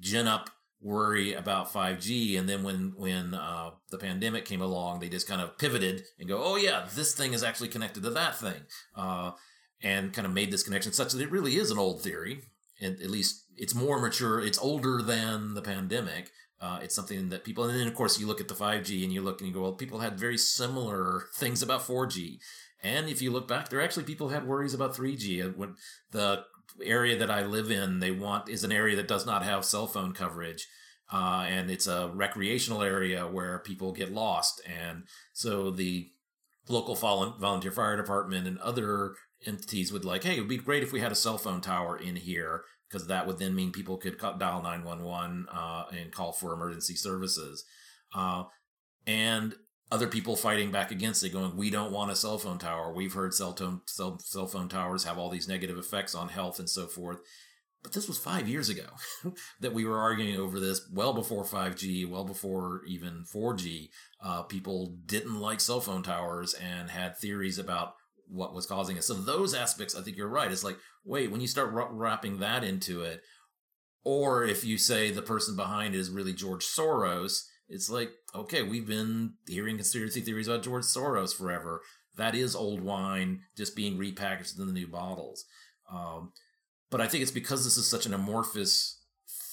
[0.00, 5.08] gin up worry about 5G, and then when when uh, the pandemic came along, they
[5.08, 8.38] just kind of pivoted and go, "Oh yeah, this thing is actually connected to that
[8.38, 8.62] thing,"
[8.94, 9.32] uh,
[9.82, 12.42] and kind of made this connection such that it really is an old theory.
[12.80, 14.40] And at least it's more mature.
[14.40, 18.26] It's older than the pandemic, uh, it's something that people, and then of course you
[18.26, 21.26] look at the 5G and you look and you go, well, people had very similar
[21.36, 22.38] things about 4G.
[22.82, 25.44] And if you look back, there actually people had worries about 3G.
[25.44, 25.74] Uh, when
[26.10, 26.44] the
[26.82, 29.86] area that I live in, they want is an area that does not have cell
[29.86, 30.66] phone coverage.
[31.12, 34.60] Uh, and it's a recreational area where people get lost.
[34.66, 36.10] And so the
[36.68, 39.14] local volunteer fire department and other
[39.46, 41.96] entities would like, hey, it would be great if we had a cell phone tower
[41.96, 46.52] in here because that would then mean people could dial 911 uh, and call for
[46.52, 47.64] emergency services.
[48.14, 48.44] Uh,
[49.06, 49.54] and
[49.90, 52.92] other people fighting back against it, going, "We don't want a cell phone tower.
[52.92, 56.58] We've heard cell, tone, cell, cell phone towers have all these negative effects on health
[56.58, 57.20] and so forth."
[57.82, 58.86] But this was five years ago
[59.60, 60.86] that we were arguing over this.
[60.92, 63.90] Well before 5G, well before even 4G,
[64.22, 67.94] uh, people didn't like cell phone towers and had theories about
[68.30, 69.04] what was causing it.
[69.04, 70.50] So those aspects, I think you're right.
[70.50, 73.22] It's like, wait, when you start wrapping that into it,
[74.04, 78.62] or if you say the person behind it is really George Soros, it's like, okay,
[78.62, 81.82] we've been hearing conspiracy theories about George Soros forever.
[82.16, 85.44] That is old wine just being repackaged in the new bottles.
[85.92, 86.32] Um,
[86.90, 89.02] but I think it's because this is such an amorphous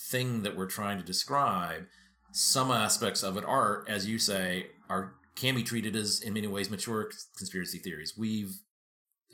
[0.09, 1.85] thing that we're trying to describe.
[2.31, 6.47] Some aspects of it are, as you say, are can be treated as in many
[6.47, 8.13] ways mature conspiracy theories.
[8.17, 8.55] We've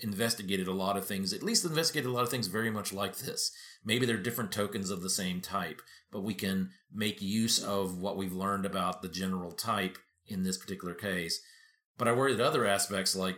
[0.01, 3.17] investigated a lot of things, at least investigated a lot of things very much like
[3.17, 3.51] this.
[3.83, 5.81] Maybe they're different tokens of the same type,
[6.11, 9.97] but we can make use of what we've learned about the general type
[10.27, 11.41] in this particular case.
[11.97, 13.37] But I worry that other aspects like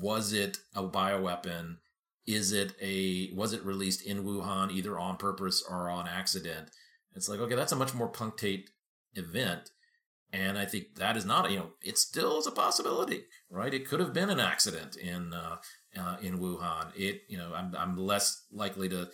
[0.00, 1.78] was it a bioweapon?
[2.26, 6.70] Is it a was it released in Wuhan either on purpose or on accident?
[7.14, 8.68] It's like, okay, that's a much more punctate
[9.14, 9.70] event.
[10.32, 13.72] And I think that is not, you know, it still is a possibility, right?
[13.72, 15.56] It could have been an accident in uh,
[15.98, 16.92] uh, in Wuhan.
[16.94, 19.08] It, you know, I'm I'm less likely to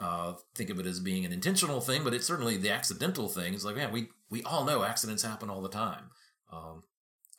[0.00, 3.52] uh, think of it as being an intentional thing, but it's certainly the accidental thing.
[3.52, 6.10] It's like, man, we we all know accidents happen all the time,
[6.50, 6.82] um,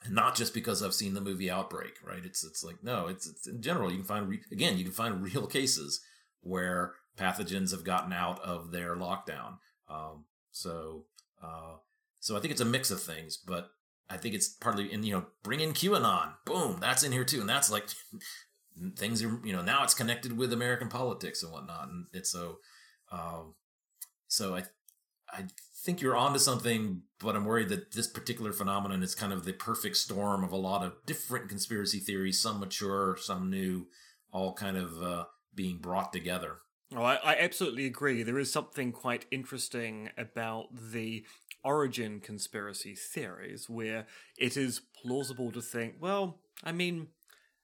[0.04, 2.24] and not just because I've seen the movie Outbreak, right?
[2.24, 3.90] It's it's like no, it's, it's in general.
[3.90, 6.02] You can find re- again, you can find real cases
[6.42, 9.58] where pathogens have gotten out of their lockdown.
[9.90, 11.06] Um, so
[11.44, 11.78] uh,
[12.20, 13.70] so I think it's a mix of things, but
[14.10, 17.42] I think it's partly in you know bring in QAnon, boom, that's in here too,
[17.42, 17.88] and that's like
[18.96, 22.58] things are you know now it's connected with American politics and whatnot, and it's so
[23.12, 23.56] um,
[24.28, 24.64] so I
[25.32, 25.46] I
[25.84, 29.54] think you're onto something, but I'm worried that this particular phenomenon is kind of the
[29.54, 33.88] perfect storm of a lot of different conspiracy theories, some mature, some new,
[34.32, 36.58] all kind of uh, being brought together.
[36.96, 38.24] Oh, I, I absolutely agree.
[38.24, 41.26] There is something quite interesting about the
[41.66, 44.06] origin conspiracy theories where
[44.38, 47.08] it is plausible to think, well, I mean,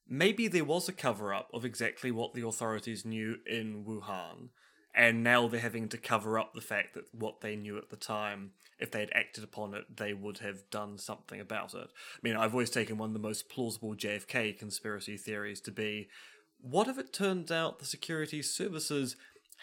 [0.09, 4.49] maybe there was a cover up of exactly what the authorities knew in Wuhan,
[4.93, 7.95] and now they're having to cover up the fact that what they knew at the
[7.95, 11.87] time, if they had acted upon it, they would have done something about it.
[11.87, 16.09] I mean, I've always taken one of the most plausible JFK conspiracy theories to be
[16.59, 19.15] what if it turned out the security services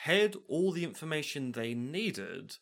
[0.03, 2.57] had all the information they needed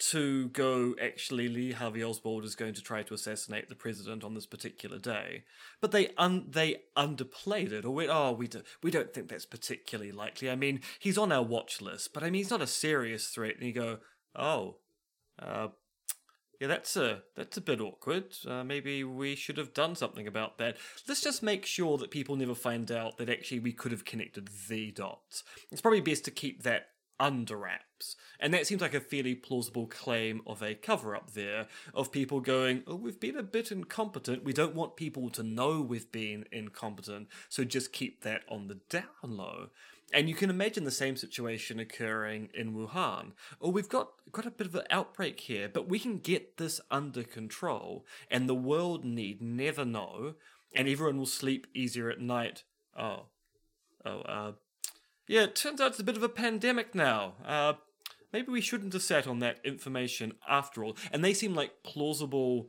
[0.00, 4.34] to go actually Lee Harvey Oswald is going to try to assassinate the president on
[4.34, 5.44] this particular day,
[5.80, 9.46] but they un- they underplayed it or went, oh we do- we don't think that's
[9.46, 10.50] particularly likely.
[10.50, 13.56] I mean he's on our watch list, but I mean he's not a serious threat.
[13.56, 13.98] And you go,
[14.34, 14.76] oh,
[15.38, 15.68] uh,
[16.60, 18.34] Yeah, that's a that's a bit awkward.
[18.46, 20.76] Uh, maybe we should have done something about that.
[21.08, 24.48] Let's just make sure that people never find out that actually we could have connected
[24.68, 25.42] the dots.
[25.72, 26.88] It's probably best to keep that
[27.20, 28.16] under wraps.
[28.40, 32.40] And that seems like a fairly plausible claim of a cover up there, of people
[32.40, 34.42] going, Oh, we've been a bit incompetent.
[34.42, 38.80] We don't want people to know we've been incompetent, so just keep that on the
[38.88, 39.68] down low.
[40.12, 43.32] And you can imagine the same situation occurring in Wuhan.
[43.60, 46.80] Oh, we've got, got a bit of an outbreak here, but we can get this
[46.90, 50.34] under control, and the world need never know,
[50.74, 52.64] and everyone will sleep easier at night.
[52.98, 53.26] Oh,
[54.04, 54.52] oh, uh,
[55.30, 57.34] yeah, it turns out it's a bit of a pandemic now.
[57.46, 57.74] Uh,
[58.32, 60.96] maybe we shouldn't have sat on that information after all.
[61.12, 62.66] And they seem like plausible,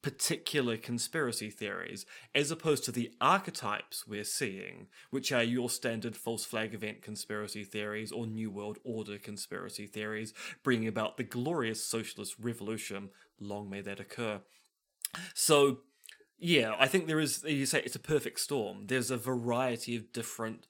[0.00, 6.44] particular conspiracy theories, as opposed to the archetypes we're seeing, which are your standard false
[6.44, 10.32] flag event conspiracy theories or New World Order conspiracy theories,
[10.62, 13.10] bringing about the glorious socialist revolution.
[13.40, 14.42] Long may that occur.
[15.34, 15.78] So,
[16.38, 18.86] yeah, I think there is, you say, it's a perfect storm.
[18.86, 20.68] There's a variety of different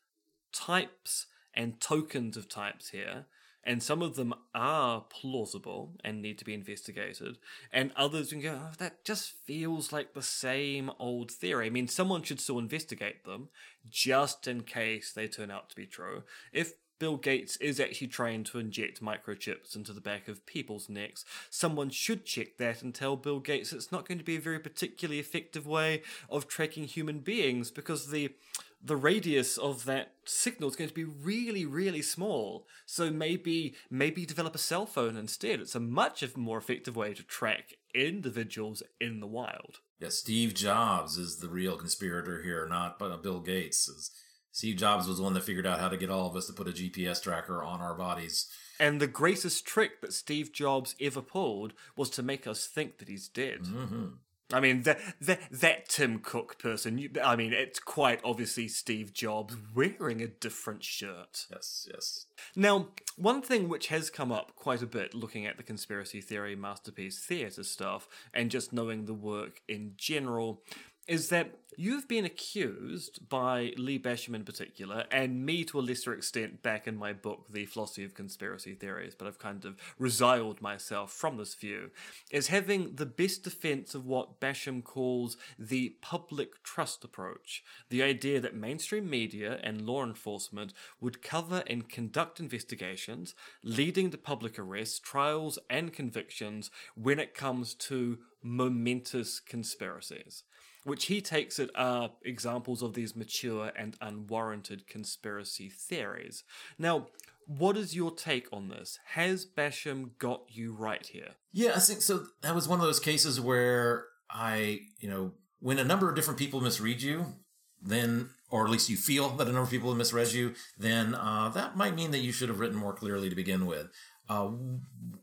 [0.52, 3.26] types and tokens of types here,
[3.64, 7.38] and some of them are plausible and need to be investigated,
[7.72, 11.66] and others you can go, oh, that just feels like the same old theory.
[11.66, 13.48] I mean, someone should still investigate them
[13.90, 16.22] just in case they turn out to be true.
[16.52, 21.24] If Bill Gates is actually trying to inject microchips into the back of people's necks.
[21.48, 24.58] Someone should check that and tell Bill Gates it's not going to be a very
[24.58, 28.34] particularly effective way of tracking human beings because the
[28.82, 32.66] the radius of that signal is going to be really, really small.
[32.86, 35.60] So maybe maybe develop a cell phone instead.
[35.60, 39.78] It's a much more effective way to track individuals in the wild.
[40.00, 44.12] Yeah, Steve Jobs is the real conspirator here, not Bill Gates.
[44.52, 46.52] Steve Jobs was the one that figured out how to get all of us to
[46.52, 48.48] put a GPS tracker on our bodies.
[48.80, 53.08] And the greatest trick that Steve Jobs ever pulled was to make us think that
[53.08, 53.62] he's dead.
[53.64, 54.06] Mm-hmm.
[54.52, 56.98] I mean, that that that Tim Cook person.
[56.98, 61.46] You, I mean, it's quite obviously Steve Jobs wearing a different shirt.
[61.50, 62.26] Yes, yes.
[62.56, 66.56] Now, one thing which has come up quite a bit looking at the conspiracy theory
[66.56, 70.62] masterpiece theatre stuff and just knowing the work in general
[71.08, 76.12] is that you've been accused by Lee Basham in particular, and me to a lesser
[76.12, 80.60] extent back in my book, The Philosophy of Conspiracy Theories, but I've kind of resiled
[80.60, 81.90] myself from this view,
[82.30, 87.64] as having the best defense of what Basham calls the public trust approach.
[87.88, 94.18] The idea that mainstream media and law enforcement would cover and conduct investigations, leading to
[94.18, 100.44] public arrests, trials, and convictions when it comes to momentous conspiracies
[100.88, 106.44] which he takes it are examples of these mature and unwarranted conspiracy theories.
[106.78, 107.06] Now,
[107.46, 108.98] what is your take on this?
[109.12, 111.30] Has Basham got you right here?
[111.52, 112.26] Yeah, I think so.
[112.42, 116.38] That was one of those cases where I, you know, when a number of different
[116.38, 117.34] people misread you,
[117.80, 121.14] then, or at least you feel that a number of people have misread you, then
[121.14, 123.88] uh, that might mean that you should have written more clearly to begin with.
[124.28, 124.50] Uh,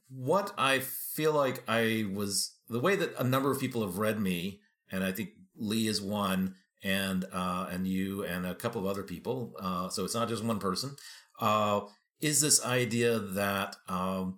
[0.10, 4.20] what I feel like I was, the way that a number of people have read
[4.20, 4.62] me,
[4.92, 9.04] and I think Lee is one, and uh, and you and a couple of other
[9.04, 9.54] people.
[9.60, 10.96] Uh, so it's not just one person.
[11.40, 11.82] Uh,
[12.22, 14.38] is this idea that um,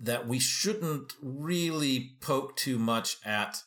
[0.00, 3.62] that we shouldn't really poke too much at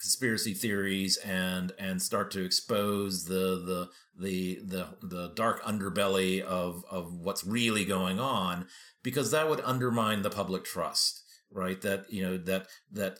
[0.00, 3.88] conspiracy theories and and start to expose the the
[4.18, 8.66] the the the dark underbelly of of what's really going on
[9.02, 11.22] because that would undermine the public trust
[11.52, 13.18] right that you know that that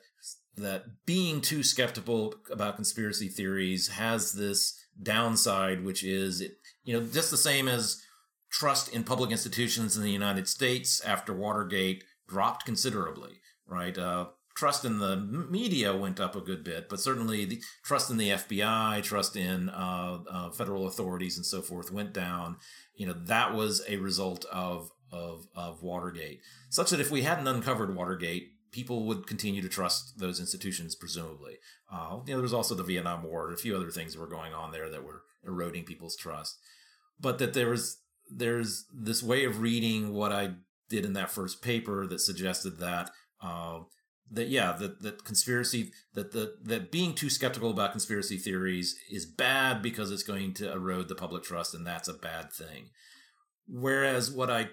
[0.61, 6.53] that being too skeptical about conspiracy theories has this downside, which is it,
[6.85, 8.03] you know, just the same as
[8.51, 13.97] trust in public institutions in the United States after Watergate dropped considerably, right?
[13.97, 18.17] Uh, trust in the media went up a good bit, but certainly the trust in
[18.17, 22.57] the FBI, trust in uh, uh, federal authorities, and so forth went down.
[22.95, 26.41] You know, that was a result of of of Watergate.
[26.69, 31.59] Such that if we hadn't uncovered Watergate, people would continue to trust those institutions, presumably.
[31.93, 34.27] Uh, you know, there was also the Vietnam War a few other things that were
[34.27, 36.59] going on there that were eroding people's trust.
[37.19, 37.99] But that there was
[38.31, 40.55] there's this way of reading what I
[40.89, 43.11] did in that first paper that suggested that
[43.43, 43.81] uh,
[44.31, 49.27] that yeah that that conspiracy that the that being too skeptical about conspiracy theories is
[49.27, 52.91] bad because it's going to erode the public trust and that's a bad thing.
[53.67, 54.71] Whereas what I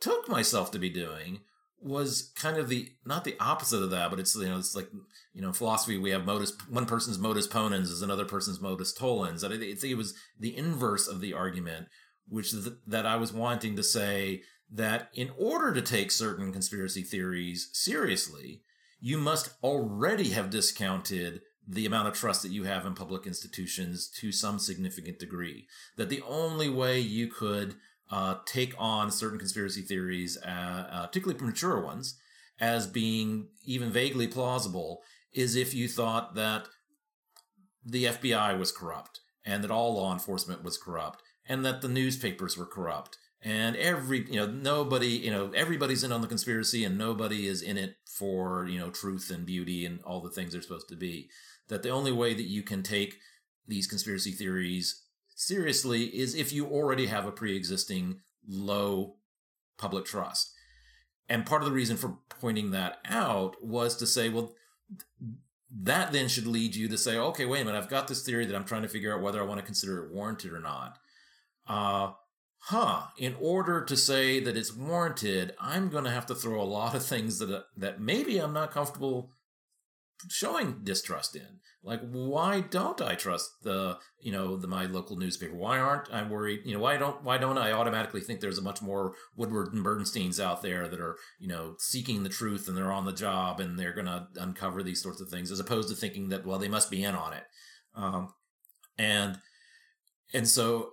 [0.00, 1.40] took myself to be doing
[1.84, 4.88] was kind of the not the opposite of that, but it's you know it's like
[5.34, 9.42] you know philosophy we have modus one person's modus ponens is another person's modus tollens.
[9.42, 11.88] That it, it was the inverse of the argument,
[12.26, 17.02] which is that I was wanting to say that in order to take certain conspiracy
[17.02, 18.62] theories seriously,
[18.98, 24.08] you must already have discounted the amount of trust that you have in public institutions
[24.08, 25.66] to some significant degree.
[25.96, 27.76] That the only way you could
[28.10, 32.18] uh, take on certain conspiracy theories, uh, uh, particularly premature ones,
[32.60, 35.02] as being even vaguely plausible
[35.32, 36.68] is if you thought that
[37.84, 42.56] the FBI was corrupt and that all law enforcement was corrupt and that the newspapers
[42.56, 46.96] were corrupt and every you know nobody you know everybody's in on the conspiracy and
[46.96, 50.62] nobody is in it for you know truth and beauty and all the things they're
[50.62, 51.28] supposed to be
[51.68, 53.18] that the only way that you can take
[53.66, 55.03] these conspiracy theories
[55.34, 59.16] seriously is if you already have a pre-existing low
[59.78, 60.52] public trust.
[61.28, 64.52] And part of the reason for pointing that out was to say well
[65.76, 68.44] that then should lead you to say okay wait a minute i've got this theory
[68.44, 70.98] that i'm trying to figure out whether i want to consider it warranted or not.
[71.66, 72.12] Uh,
[72.58, 76.64] huh, in order to say that it's warranted, I'm going to have to throw a
[76.64, 79.30] lot of things that that maybe I'm not comfortable
[80.28, 81.60] showing distrust in.
[81.82, 85.54] Like, why don't I trust the you know the my local newspaper?
[85.54, 86.60] Why aren't I worried?
[86.64, 89.84] You know, why don't why don't I automatically think there's a much more Woodward and
[89.84, 93.60] Bernsteins out there that are you know seeking the truth and they're on the job
[93.60, 96.58] and they're going to uncover these sorts of things, as opposed to thinking that well
[96.58, 97.44] they must be in on it,
[97.94, 98.32] um,
[98.96, 99.38] and
[100.32, 100.90] and so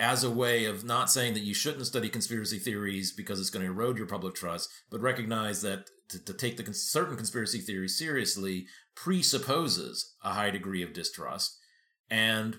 [0.00, 3.64] as a way of not saying that you shouldn't study conspiracy theories because it's going
[3.64, 7.88] to erode your public trust, but recognize that to, to take the certain conspiracy theory
[7.88, 11.58] seriously presupposes a high degree of distrust.
[12.10, 12.58] And,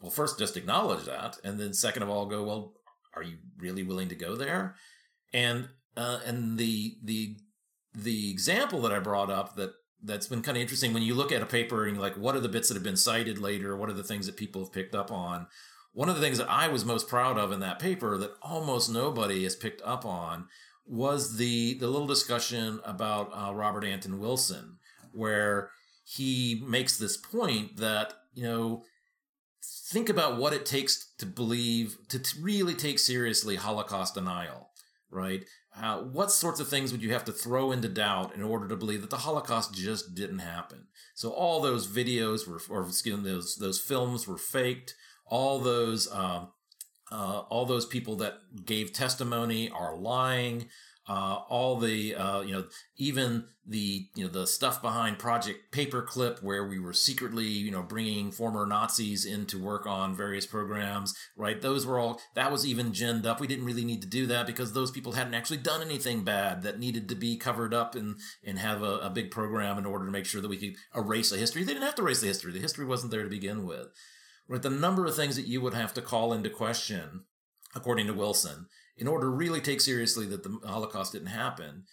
[0.00, 1.38] well, first, just acknowledge that.
[1.44, 2.74] And then, second of all, go, well,
[3.14, 4.74] are you really willing to go there?
[5.32, 7.36] And, uh, and the, the,
[7.94, 11.32] the example that I brought up that that's been kind of interesting when you look
[11.32, 13.76] at a paper and you're like, what are the bits that have been cited later?
[13.76, 15.48] What are the things that people have picked up on?
[15.92, 18.90] One of the things that I was most proud of in that paper that almost
[18.90, 20.46] nobody has picked up on
[20.88, 24.78] was the the little discussion about uh, Robert Anton Wilson,
[25.12, 25.70] where
[26.04, 28.82] he makes this point that you know
[29.90, 34.70] think about what it takes to believe to, to really take seriously Holocaust denial,
[35.10, 35.44] right?
[35.76, 38.76] Uh, what sorts of things would you have to throw into doubt in order to
[38.76, 40.86] believe that the Holocaust just didn't happen?
[41.14, 44.94] So all those videos were, or excuse me, those those films were faked
[45.30, 46.48] all those um,
[47.10, 50.68] uh, all those people that gave testimony are lying.
[51.08, 52.64] Uh, all the uh, you know
[52.98, 57.82] even the you know the stuff behind Project Paperclip where we were secretly you know
[57.82, 61.62] bringing former Nazis in to work on various programs right?
[61.62, 63.40] Those were all that was even ginned up.
[63.40, 66.60] We didn't really need to do that because those people hadn't actually done anything bad
[66.64, 70.04] that needed to be covered up and and have a, a big program in order
[70.04, 71.64] to make sure that we could erase the history.
[71.64, 72.52] They didn't have to erase the history.
[72.52, 73.88] The history wasn't there to begin with
[74.48, 74.62] right?
[74.62, 77.24] The number of things that you would have to call into question,
[77.74, 81.84] according to Wilson, in order to really take seriously that the Holocaust didn't happen.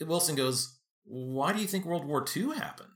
[0.00, 2.88] Wilson goes, Why do you think World War II happened?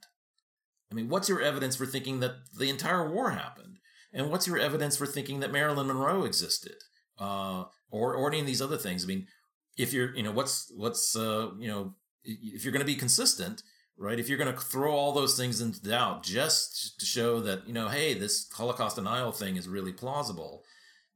[0.90, 3.78] I mean, what's your evidence for thinking that the entire war happened?
[4.12, 6.76] And what's your evidence for thinking that Marilyn Monroe existed?
[7.18, 9.04] Uh, or, or any of these other things?
[9.04, 9.26] I mean,
[9.76, 13.62] if you're, you know, what's, what's, uh, you know, if you're going to be consistent,
[13.96, 14.18] right?
[14.18, 17.72] If you're going to throw all those things into doubt just to show that, you
[17.72, 20.64] know, hey, this Holocaust denial thing is really plausible,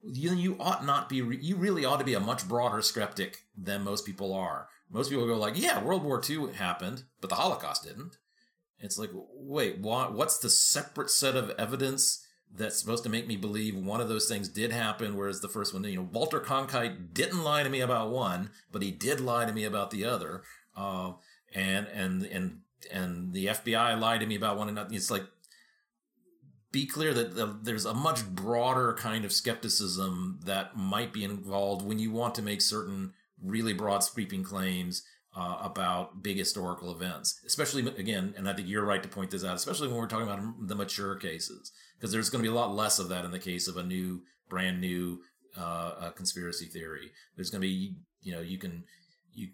[0.02, 3.82] you, you ought not be, you really ought to be a much broader skeptic than
[3.82, 4.68] most people are.
[4.90, 8.16] Most people go like, yeah, World War II happened, but the Holocaust didn't.
[8.78, 12.24] It's like, wait, what, what's the separate set of evidence
[12.54, 15.74] that's supposed to make me believe one of those things did happen, whereas the first
[15.74, 19.44] one, you know, Walter Cronkite didn't lie to me about one, but he did lie
[19.44, 20.42] to me about the other.
[20.76, 21.12] Uh,
[21.54, 22.60] and and and
[22.92, 24.94] and the FBI lied to me about one another.
[24.94, 25.24] It's like
[26.70, 31.84] be clear that the, there's a much broader kind of skepticism that might be involved
[31.84, 33.12] when you want to make certain
[33.42, 35.02] really broad sweeping claims
[35.36, 39.44] uh, about big historical events, especially again, and I think you're right to point this
[39.44, 42.58] out, especially when we're talking about the mature cases, because there's going to be a
[42.58, 45.20] lot less of that in the case of a new, brand new
[45.56, 47.12] uh, conspiracy theory.
[47.36, 48.84] There's going to be, you know, you can,
[49.32, 49.48] you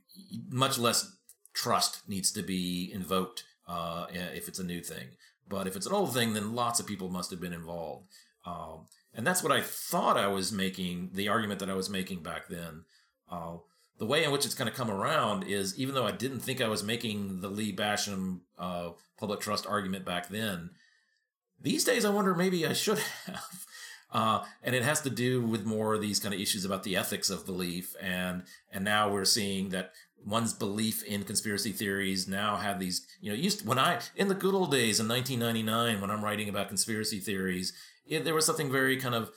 [0.48, 1.14] much less
[1.54, 5.08] trust needs to be invoked uh, if it's a new thing.
[5.48, 8.08] But if it's an old thing, then lots of people must have been involved.
[8.46, 12.22] Um, and that's what I thought I was making, the argument that I was making
[12.22, 12.84] back then.
[13.30, 13.58] Uh,
[13.98, 16.60] the way in which it's kind of come around is even though I didn't think
[16.60, 20.70] I was making the Lee Basham uh, public trust argument back then,
[21.60, 23.66] these days I wonder maybe I should have.
[24.12, 26.94] Uh, and it has to do with more of these kind of issues about the
[26.94, 29.90] ethics of belief, and and now we're seeing that
[30.26, 34.34] one's belief in conspiracy theories now have these you know used when i in the
[34.34, 37.72] good old days in 1999 when i'm writing about conspiracy theories
[38.06, 39.30] it, there was something very kind of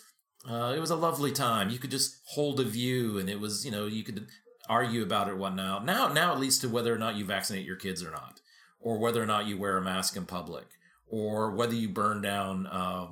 [0.50, 3.66] uh, it was a lovely time you could just hold a view and it was
[3.66, 4.28] you know you could
[4.70, 5.38] argue about it.
[5.38, 5.80] What now?
[5.80, 8.42] Now, it leads to whether or not you vaccinate your kids or not,
[8.80, 10.68] or whether or not you wear a mask in public,
[11.08, 12.68] or whether you burn down.
[12.68, 13.08] Uh,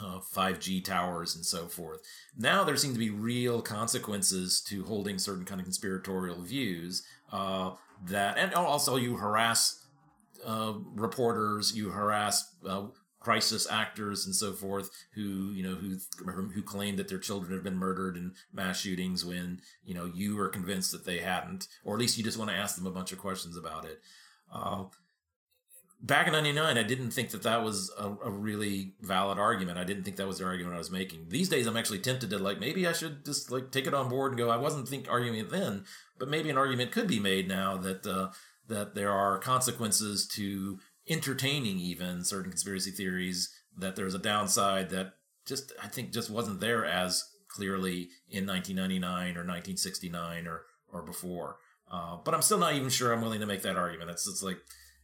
[0.00, 2.00] uh, 5G towers and so forth.
[2.36, 7.72] Now there seem to be real consequences to holding certain kind of conspiratorial views uh,
[8.06, 9.86] that, and also you harass
[10.46, 12.86] uh, reporters, you harass uh,
[13.20, 15.98] crisis actors and so forth who you know who
[16.54, 20.40] who claim that their children have been murdered in mass shootings when you know you
[20.40, 22.90] are convinced that they hadn't, or at least you just want to ask them a
[22.90, 24.00] bunch of questions about it.
[26.02, 29.76] Back in 99 i didn't think that that was a, a, really valid argument.
[29.76, 31.26] I didn't think that was the argument i was making.
[31.28, 34.08] These days i'm actually tempted to like maybe i should just like take it on
[34.08, 35.84] board and go i wasn't think arguing it then
[36.18, 38.30] but maybe an argument could be made now that uh,
[38.68, 40.78] that there are consequences to
[41.08, 45.14] entertaining even certain conspiracy theories that there's a downside that
[45.46, 51.56] just i think just wasn't there as clearly in 1999 or 1969 or or before.
[51.90, 54.10] Uh, but i'm still not even sure i'm willing to make that argument.
[54.10, 54.58] It's, it's like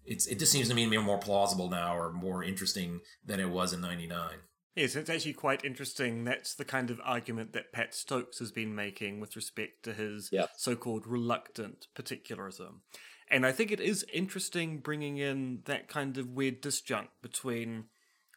[0.06, 3.40] it's it just seems to me to be more plausible now or more interesting than
[3.40, 4.30] it was in 99
[4.76, 6.24] Yes, it's actually quite interesting.
[6.24, 10.28] That's the kind of argument that Pat Stokes has been making with respect to his
[10.30, 10.50] yep.
[10.58, 12.82] so called reluctant particularism.
[13.30, 17.86] And I think it is interesting bringing in that kind of weird disjunct between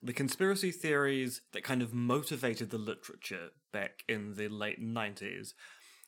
[0.02, 5.50] the conspiracy theories that kind of motivated the literature back in the late 90s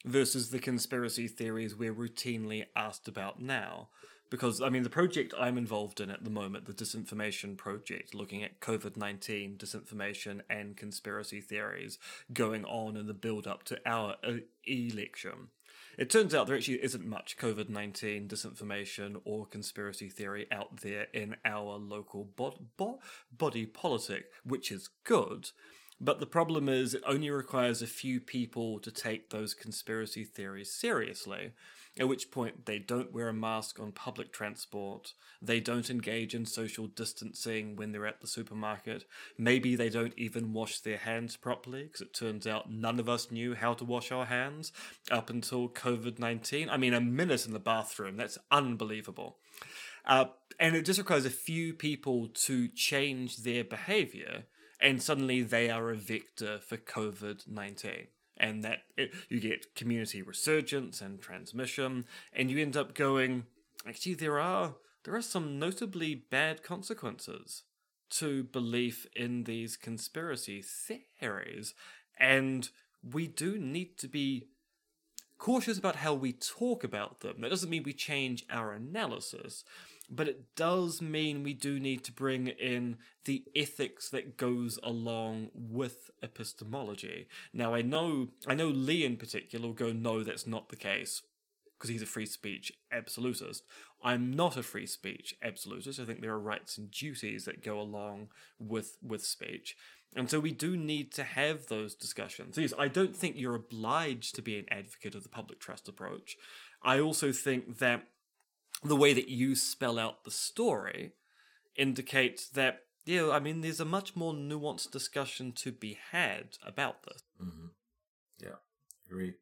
[0.05, 3.89] versus the conspiracy theories we're routinely asked about now
[4.31, 8.41] because I mean the project I'm involved in at the moment, the disinformation project, looking
[8.41, 11.99] at COVID nineteen disinformation and conspiracy theories
[12.33, 15.49] going on in the build up to our uh, election.
[15.97, 21.07] It turns out there actually isn't much COVID 19 disinformation or conspiracy theory out there
[21.13, 22.99] in our local bo-
[23.37, 25.49] body politic, which is good.
[25.99, 30.71] But the problem is, it only requires a few people to take those conspiracy theories
[30.71, 31.51] seriously
[31.99, 36.45] at which point they don't wear a mask on public transport, they don't engage in
[36.45, 39.03] social distancing when they're at the supermarket,
[39.37, 43.29] maybe they don't even wash their hands properly, because it turns out none of us
[43.29, 44.71] knew how to wash our hands
[45.11, 46.69] up until COVID 19.
[46.69, 49.37] I mean, a minute in the bathroom, that's unbelievable.
[50.05, 50.25] Uh,
[50.59, 54.45] and it just requires a few people to change their behavior,
[54.79, 58.07] and suddenly they are a vector for COVID 19
[58.41, 63.45] and that it, you get community resurgence and transmission, and you end up going,
[63.87, 67.63] actually, there are there are some notably bad consequences
[68.09, 71.73] to belief in these conspiracy theories,
[72.19, 72.69] and
[73.13, 74.47] we do need to be
[75.37, 77.41] cautious about how we talk about them.
[77.41, 79.63] That doesn't mean we change our analysis,
[80.09, 85.49] but it does mean we do need to bring in the ethics that goes along
[85.53, 87.27] with epistemology.
[87.53, 91.21] Now, I know, I know Lee in particular will go, no, that's not the case
[91.77, 93.63] because he's a free speech absolutist.
[94.03, 95.99] I'm not a free speech absolutist.
[95.99, 98.29] I think there are rights and duties that go along
[98.59, 99.75] with with speech.
[100.15, 102.57] And so we do need to have those discussions.
[102.57, 106.35] Yes, I don't think you're obliged to be an advocate of the public trust approach.
[106.83, 108.03] I also think that
[108.83, 111.13] the way that you spell out the story
[111.75, 117.03] indicates that yeah, I mean, there's a much more nuanced discussion to be had about
[117.03, 117.23] this.
[117.41, 117.67] Mm-hmm.
[118.39, 118.55] Yeah,
[119.07, 119.33] agree.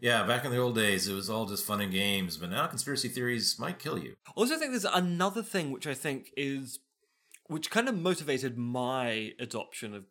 [0.00, 2.66] Yeah, back in the old days, it was all just fun and games, but now
[2.66, 4.16] conspiracy theories might kill you.
[4.28, 6.80] I also think there's another thing which I think is,
[7.46, 10.04] which kind of motivated my adoption of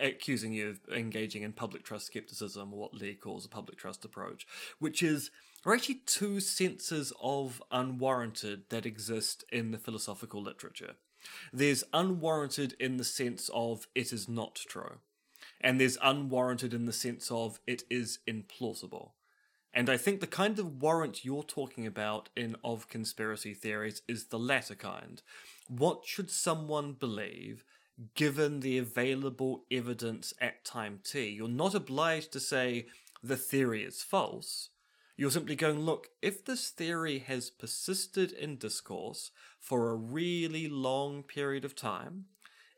[0.00, 4.04] accusing you of engaging in public trust skepticism, or what Lee calls a public trust
[4.04, 4.46] approach,
[4.78, 5.30] which is
[5.64, 10.94] are actually two senses of unwarranted that exist in the philosophical literature.
[11.52, 14.98] There's unwarranted in the sense of it is not true,
[15.60, 19.10] and there's unwarranted in the sense of it is implausible.
[19.74, 24.26] And I think the kind of warrant you're talking about in of conspiracy theories is
[24.26, 25.20] the latter kind.
[25.68, 27.64] What should someone believe
[28.14, 31.28] given the available evidence at time t?
[31.28, 32.86] You're not obliged to say
[33.22, 34.70] the theory is false
[35.16, 41.22] you're simply going, look, if this theory has persisted in discourse for a really long
[41.22, 42.26] period of time,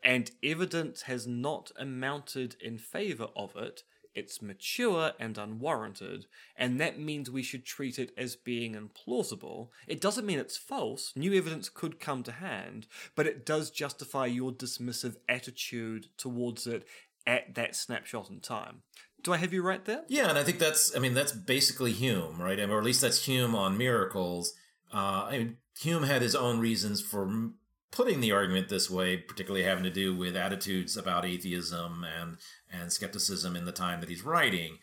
[0.05, 3.83] and evidence has not amounted in favor of it,
[4.19, 9.69] it's mature and unwarranted, and that means we should treat it as being implausible.
[9.87, 14.27] It doesn't mean it's false, new evidence could come to hand, but it does justify
[14.27, 16.87] your dismissive attitude towards it
[17.27, 18.83] at that snapshot in time.
[19.23, 20.03] Do I have you right there?
[20.09, 22.59] Yeah, and I think that's I mean that's basically Hume, right?
[22.59, 24.55] or at least that's Hume on miracles.
[24.93, 27.51] Uh, I mean, Hume had his own reasons for
[27.91, 32.36] putting the argument this way, particularly having to do with attitudes about atheism and
[32.72, 34.78] and skepticism in the time that he's writing.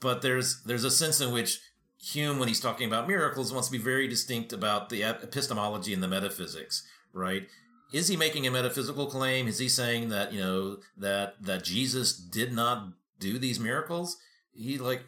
[0.00, 1.60] But there's there's a sense in which
[2.02, 6.02] Hume, when he's talking about miracles, wants to be very distinct about the epistemology and
[6.02, 7.48] the metaphysics, right?
[7.92, 9.48] Is he making a metaphysical claim?
[9.48, 12.88] Is he saying that you know that that Jesus did not
[13.18, 14.18] do these miracles?
[14.52, 15.04] He like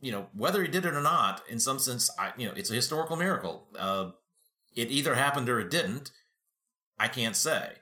[0.00, 1.42] you know whether he did it or not.
[1.48, 3.66] In some sense, I you know it's a historical miracle.
[3.78, 4.10] Uh,
[4.74, 6.10] it either happened or it didn't.
[7.00, 7.72] I can't say.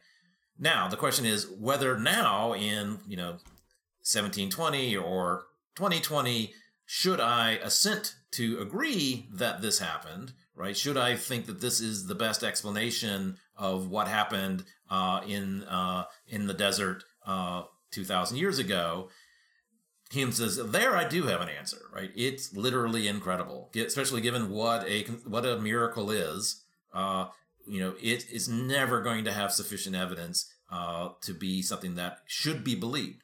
[0.58, 3.32] Now the question is whether now in you know
[4.02, 5.46] 1720 or
[5.76, 6.54] 2020
[6.86, 10.76] should I assent to agree that this happened, right?
[10.76, 16.04] Should I think that this is the best explanation of what happened uh, in uh,
[16.26, 19.10] in the desert uh, 2,000 years ago?
[20.10, 22.10] Hume says there I do have an answer, right?
[22.16, 26.62] It's literally incredible, especially given what a what a miracle is.
[26.92, 27.26] Uh,
[27.68, 32.18] you know, it is never going to have sufficient evidence uh, to be something that
[32.26, 33.22] should be believed.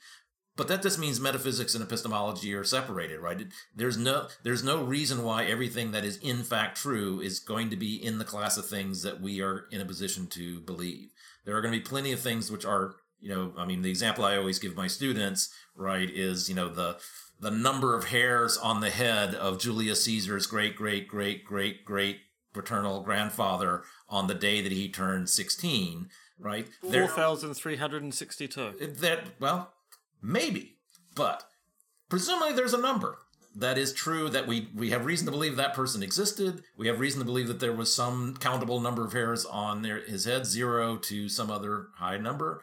[0.57, 3.45] But that just means metaphysics and epistemology are separated, right?
[3.75, 7.77] There's no there's no reason why everything that is in fact true is going to
[7.77, 11.11] be in the class of things that we are in a position to believe.
[11.45, 13.91] There are going to be plenty of things which are, you know, I mean, the
[13.91, 16.99] example I always give my students, right, is you know the
[17.41, 22.19] the number of hairs on the head of Julius Caesar's great great great great great
[22.55, 29.75] paternal grandfather on the day that he turned 16 right 4362 that well
[30.25, 30.79] Maybe.
[31.15, 31.45] But
[32.09, 33.19] presumably there's a number
[33.55, 36.63] that is true that we, we have reason to believe that person existed.
[36.77, 40.03] We have reason to believe that there was some countable number of hairs on their,
[40.05, 42.63] his head, zero to some other high number.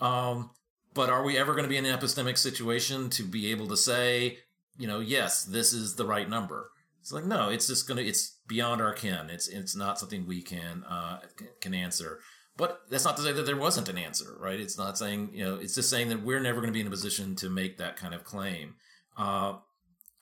[0.00, 0.50] Um,
[0.94, 3.76] but are we ever going to be in an epistemic situation to be able to
[3.76, 4.38] say,
[4.78, 6.70] you know, yes, this is the right number?
[7.04, 8.00] It's like no, it's just gonna.
[8.00, 9.28] It's beyond our ken.
[9.28, 11.18] It's it's not something we can uh,
[11.60, 12.20] can answer.
[12.56, 14.58] But that's not to say that there wasn't an answer, right?
[14.58, 16.86] It's not saying, you know, it's just saying that we're never going to be in
[16.86, 18.76] a position to make that kind of claim.
[19.18, 19.56] Uh,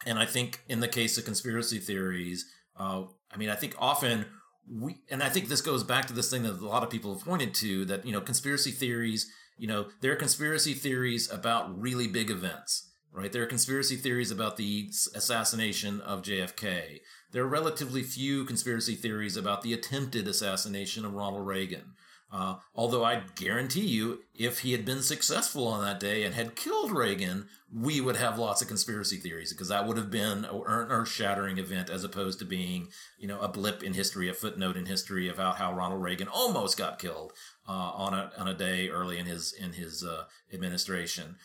[0.07, 4.26] and I think in the case of conspiracy theories, uh, I mean, I think often
[4.68, 7.14] we, and I think this goes back to this thing that a lot of people
[7.14, 11.78] have pointed to that, you know, conspiracy theories, you know, there are conspiracy theories about
[11.78, 13.33] really big events, right?
[13.33, 17.01] There are conspiracy theories about the assassination of JFK.
[17.31, 21.95] There are relatively few conspiracy theories about the attempted assassination of Ronald Reagan.
[22.33, 26.57] Uh, although I guarantee you, if he had been successful on that day and had
[26.57, 30.63] killed Reagan, we would have lots of conspiracy theories because that would have been an
[30.67, 32.89] earth-shattering event as opposed to being,
[33.19, 36.79] you know, a blip in history, a footnote in history about how Ronald Reagan almost
[36.79, 37.35] got killed
[37.69, 41.37] uh, on a on a day early in his in his uh, administration.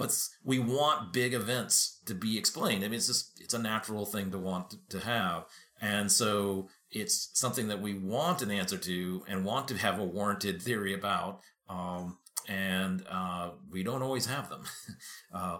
[0.00, 2.84] But we want big events to be explained.
[2.84, 5.44] I mean, it's just it's a natural thing to want to have,
[5.78, 10.04] and so it's something that we want an answer to and want to have a
[10.04, 11.40] warranted theory about.
[11.68, 12.16] Um,
[12.48, 14.62] and uh, we don't always have them.
[15.34, 15.58] uh,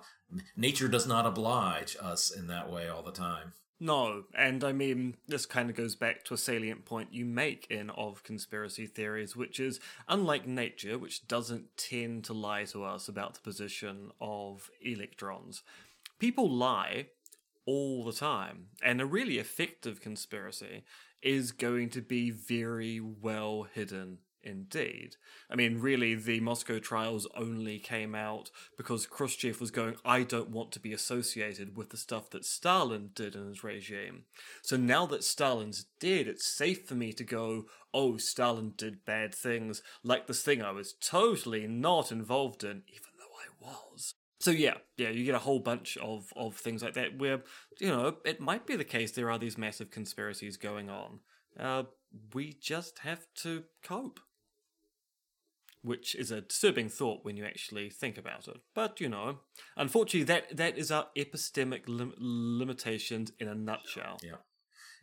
[0.57, 3.53] nature does not oblige us in that way all the time.
[3.83, 7.67] No, and I mean, this kind of goes back to a salient point you make
[7.71, 13.09] in Of Conspiracy Theories, which is unlike nature, which doesn't tend to lie to us
[13.09, 15.63] about the position of electrons,
[16.19, 17.07] people lie
[17.65, 18.67] all the time.
[18.83, 20.85] And a really effective conspiracy
[21.23, 25.17] is going to be very well hidden indeed.
[25.51, 30.51] I mean, really, the Moscow trials only came out because Khrushchev was going, I don't
[30.51, 34.25] want to be associated with the stuff that Stalin did in his regime.
[34.63, 39.35] So now that Stalin's dead, it's safe for me to go, oh, Stalin did bad
[39.35, 44.15] things, like this thing I was totally not involved in, even though I was.
[44.41, 47.43] So yeah, yeah, you get a whole bunch of, of things like that where,
[47.79, 51.21] you know, it might be the case there are these massive conspiracies going on.
[51.59, 51.83] Uh,
[52.33, 54.19] we just have to cope.
[55.83, 58.59] Which is a disturbing thought when you actually think about it.
[58.75, 59.39] But, you know,
[59.77, 64.19] unfortunately, that, that is our epistemic lim- limitations in a nutshell.
[64.23, 64.37] Yeah.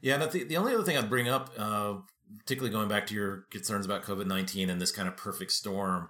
[0.01, 1.95] Yeah, and the, the only other thing I'd bring up, uh,
[2.39, 6.09] particularly going back to your concerns about COVID 19 and this kind of perfect storm,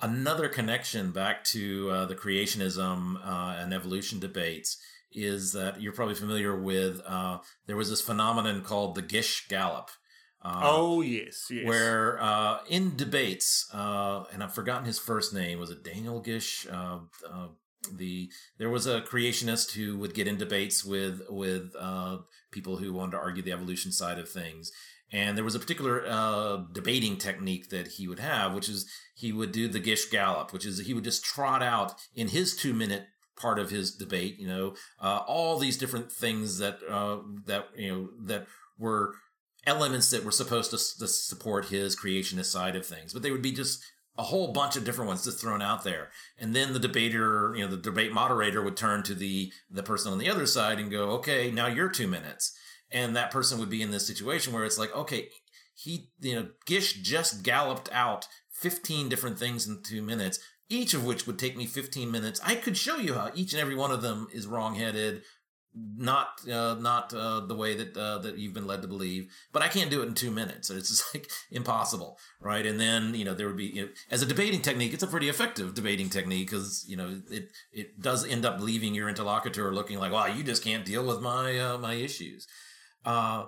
[0.00, 4.78] another connection back to uh, the creationism uh, and evolution debates
[5.12, 7.00] is that you're probably familiar with.
[7.06, 9.90] Uh, there was this phenomenon called the Gish Gallop.
[10.42, 11.66] Uh, oh yes, yes.
[11.66, 15.58] Where uh, in debates, uh, and I've forgotten his first name.
[15.58, 16.66] Was it Daniel Gish?
[17.96, 18.28] the
[18.58, 21.72] there was a creationist who would get in debates with with
[22.50, 24.72] people who wanted to argue the evolution side of things,
[25.12, 29.32] and there was a particular uh, debating technique that he would have, which is he
[29.32, 32.74] would do the Gish Gallop, which is he would just trot out in his two
[32.74, 33.06] minute
[33.36, 37.92] part of his debate, you know, uh, all these different things that uh, that you
[37.92, 38.46] know that
[38.78, 39.14] were
[39.66, 43.42] elements that were supposed to, to support his creationist side of things, but they would
[43.42, 43.84] be just
[44.18, 46.10] a whole bunch of different ones just thrown out there.
[46.38, 50.12] And then the debater, you know, the debate moderator would turn to the the person
[50.12, 52.56] on the other side and go, "Okay, now you're 2 minutes."
[52.90, 55.30] And that person would be in this situation where it's like, "Okay,
[55.74, 60.38] he, you know, Gish just galloped out 15 different things in 2 minutes."
[60.68, 62.40] Each of which would take me 15 minutes.
[62.42, 65.22] I could show you how each and every one of them is wrongheaded,
[65.76, 69.30] not uh, not uh, the way that uh, that you've been led to believe.
[69.52, 70.70] But I can't do it in two minutes.
[70.70, 72.64] It's just like impossible, right?
[72.64, 75.08] And then you know there would be you know, as a debating technique, it's a
[75.08, 79.72] pretty effective debating technique because you know it it does end up leaving your interlocutor
[79.74, 82.46] looking like, wow, you just can't deal with my uh, my issues.
[83.04, 83.46] Uh,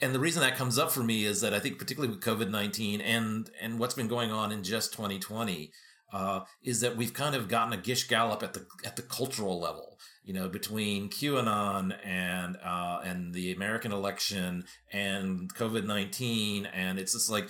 [0.00, 2.50] and the reason that comes up for me is that I think particularly with COVID
[2.50, 5.72] nineteen and and what's been going on in just twenty twenty.
[6.12, 9.58] Uh, is that we've kind of gotten a gish gallop at the at the cultural
[9.58, 16.98] level you know, between QAnon and uh, and the American election and COVID nineteen, and
[16.98, 17.48] it's just like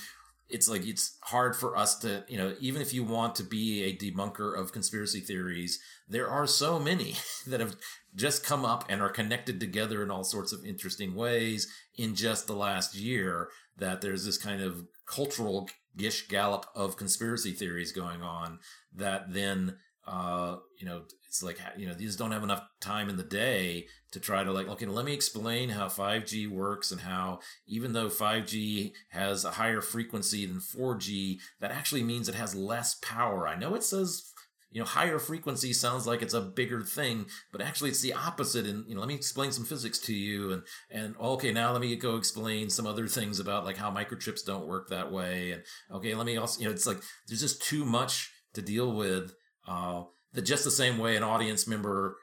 [0.49, 3.83] it's like it's hard for us to you know even if you want to be
[3.85, 7.75] a debunker of conspiracy theories there are so many that have
[8.15, 12.47] just come up and are connected together in all sorts of interesting ways in just
[12.47, 13.49] the last year
[13.79, 15.67] that there's this kind of cultural
[15.97, 18.59] gish gallop of conspiracy theories going on
[18.95, 19.77] that then
[20.07, 23.87] uh, you know, it's like, you know, these don't have enough time in the day
[24.11, 28.09] to try to like, okay, let me explain how 5G works and how even though
[28.09, 33.47] 5G has a higher frequency than 4G, that actually means it has less power.
[33.47, 34.32] I know it says,
[34.73, 38.67] you know, higher frequency sounds like it's a bigger thing, but actually it's the opposite.
[38.67, 40.53] And, you know, let me explain some physics to you.
[40.53, 44.45] And, and okay, now let me go explain some other things about like how microchips
[44.45, 45.53] don't work that way.
[45.53, 45.63] And
[45.93, 49.35] okay, let me also, you know, it's like, there's just too much to deal with
[49.69, 52.17] uh, that just the same way an audience member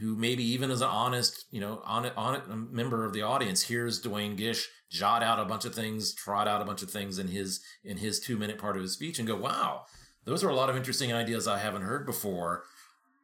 [0.00, 3.62] who maybe even as an honest, you know, on on it, member of the audience
[3.62, 7.18] hears Duane Gish jot out a bunch of things, trot out a bunch of things
[7.18, 9.84] in his in his two minute part of his speech, and go, "Wow,
[10.30, 12.64] those are a lot of interesting ideas I haven't heard before."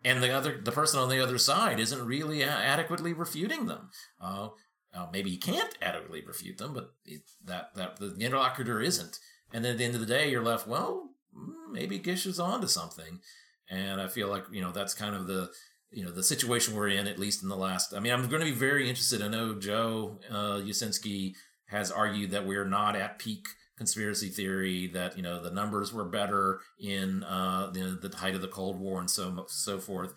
[0.05, 3.91] And the other, the person on the other side isn't really adequately refuting them.
[4.21, 4.49] Uh,
[4.95, 9.19] uh, maybe he can't adequately refute them, but it, that that the interlocutor isn't.
[9.53, 12.41] And then at the end of the day, you're left, well, Mm, maybe Gish is
[12.41, 13.21] on to something.
[13.69, 15.51] And I feel like, you know, that's kind of the,
[15.91, 18.41] you know, the situation we're in, at least in the last, I mean, I'm going
[18.41, 19.23] to be very interested.
[19.23, 21.35] I know Joe uh, Uscinski
[21.67, 23.47] has argued that we're not at peak
[23.77, 28.41] conspiracy theory, that, you know, the numbers were better in uh, the, the height of
[28.41, 30.15] the Cold War and so, so forth.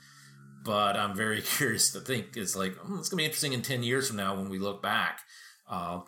[0.63, 3.83] But I'm very curious to think it's like, hmm, it's to be interesting in 10
[3.83, 5.21] years from now when we look back.
[5.69, 6.01] Uh,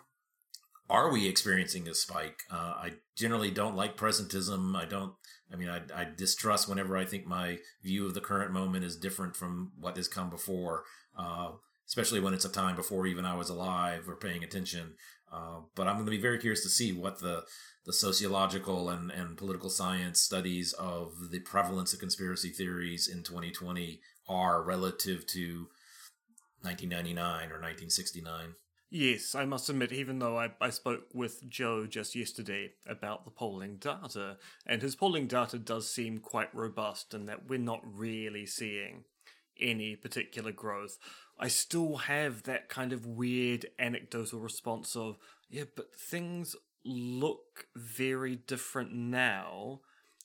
[0.92, 2.42] are we experiencing a spike?
[2.50, 4.76] Uh, I generally don't like presentism.
[4.76, 5.14] I don't.
[5.50, 8.96] I mean, I, I, distrust whenever I think my view of the current moment is
[8.96, 10.84] different from what has come before,
[11.18, 11.50] uh,
[11.86, 14.94] especially when it's a time before even I was alive or paying attention.
[15.32, 17.44] Uh, but I'm going to be very curious to see what the
[17.84, 24.00] the sociological and, and political science studies of the prevalence of conspiracy theories in 2020
[24.28, 25.66] are relative to
[26.60, 28.54] 1999 or 1969.
[28.94, 33.30] Yes, I must admit, even though I, I spoke with Joe just yesterday about the
[33.30, 38.44] polling data, and his polling data does seem quite robust and that we're not really
[38.44, 39.04] seeing
[39.58, 40.98] any particular growth,
[41.38, 45.18] I still have that kind of weird anecdotal response of,
[45.50, 46.54] yeah, but things
[46.84, 49.80] look very different now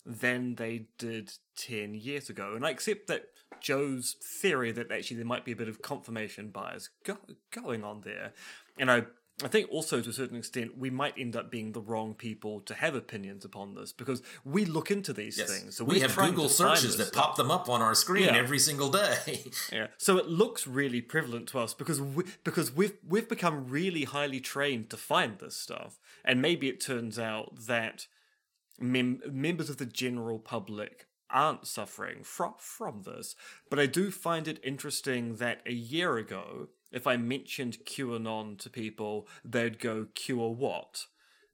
[0.05, 2.53] than they did 10 years ago.
[2.55, 3.26] And I accept that
[3.60, 7.18] Joe's theory that actually there might be a bit of confirmation bias go-
[7.51, 8.34] going on there.
[8.80, 9.03] And I
[9.43, 12.59] I think also to a certain extent we might end up being the wrong people
[12.61, 15.51] to have opinions upon this because we look into these yes.
[15.51, 15.77] things.
[15.77, 18.35] So we have Google searches that pop them up on our screen yeah.
[18.35, 19.43] every single day.
[19.71, 19.88] yeah.
[19.97, 24.39] So it looks really prevalent to us because we, because we've we've become really highly
[24.39, 25.99] trained to find this stuff.
[26.25, 28.07] And maybe it turns out that
[28.79, 33.35] mem- members of the general public aren't suffering from from this.
[33.69, 38.69] But I do find it interesting that a year ago, if I mentioned QAnon to
[38.69, 41.05] people, they'd go Q what?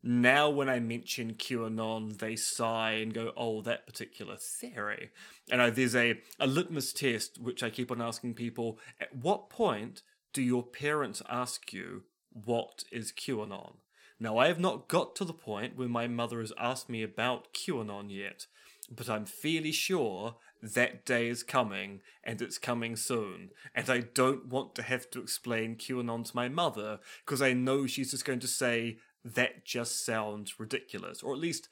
[0.05, 5.11] Now, when I mention QAnon, they sigh and go, "Oh, that particular theory."
[5.49, 9.49] And I, there's a a litmus test which I keep on asking people: At what
[9.49, 10.01] point
[10.33, 12.03] do your parents ask you
[12.33, 13.75] what is QAnon?
[14.19, 17.53] Now, I have not got to the point where my mother has asked me about
[17.53, 18.47] QAnon yet,
[18.89, 23.49] but I'm fairly sure that day is coming and it's coming soon.
[23.75, 27.85] And I don't want to have to explain QAnon to my mother because I know
[27.85, 31.21] she's just going to say, that just sounds ridiculous.
[31.21, 31.67] Or at least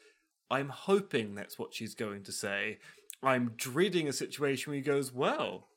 [0.50, 2.80] I'm hoping that's what she's going to say.
[3.24, 5.68] I'm dreading a situation where he goes, well,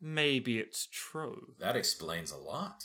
[0.00, 1.54] maybe it's true.
[1.58, 2.84] That explains a lot.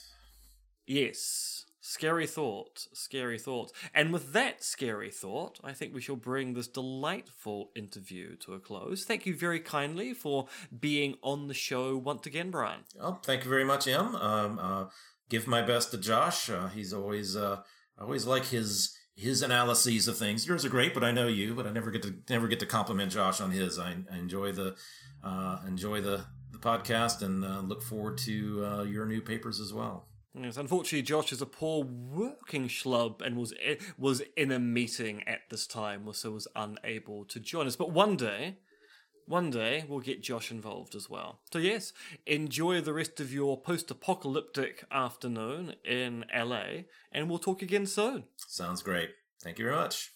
[0.88, 1.66] Yes.
[1.84, 3.72] Scary thought, scary thought.
[3.92, 8.60] And with that scary thought, I think we shall bring this delightful interview to a
[8.60, 9.04] close.
[9.04, 10.48] Thank you very kindly for
[10.80, 12.82] being on the show once again, Brian.
[13.00, 14.16] Oh, thank you very much, Em.
[14.16, 14.86] Um, uh,
[15.28, 16.52] give my best to Josh.
[16.52, 17.62] Uh, he's always, uh,
[17.98, 20.48] I always like his his analyses of things.
[20.48, 22.68] Yours are great, but I know you, but I never get to never get to
[22.68, 23.80] compliment Josh on his.
[23.80, 24.76] I, I enjoy the
[25.24, 29.74] uh, enjoy the the podcast and uh, look forward to uh, your new papers as
[29.74, 30.11] well.
[30.34, 35.24] Yes, unfortunately, Josh is a poor working schlub and was eh, was in a meeting
[35.28, 37.76] at this time, so was unable to join us.
[37.76, 38.56] But one day,
[39.26, 41.42] one day we'll get Josh involved as well.
[41.52, 41.92] So yes,
[42.26, 48.24] enjoy the rest of your post-apocalyptic afternoon in LA, and we'll talk again soon.
[48.38, 49.10] Sounds great.
[49.44, 50.12] Thank you very much.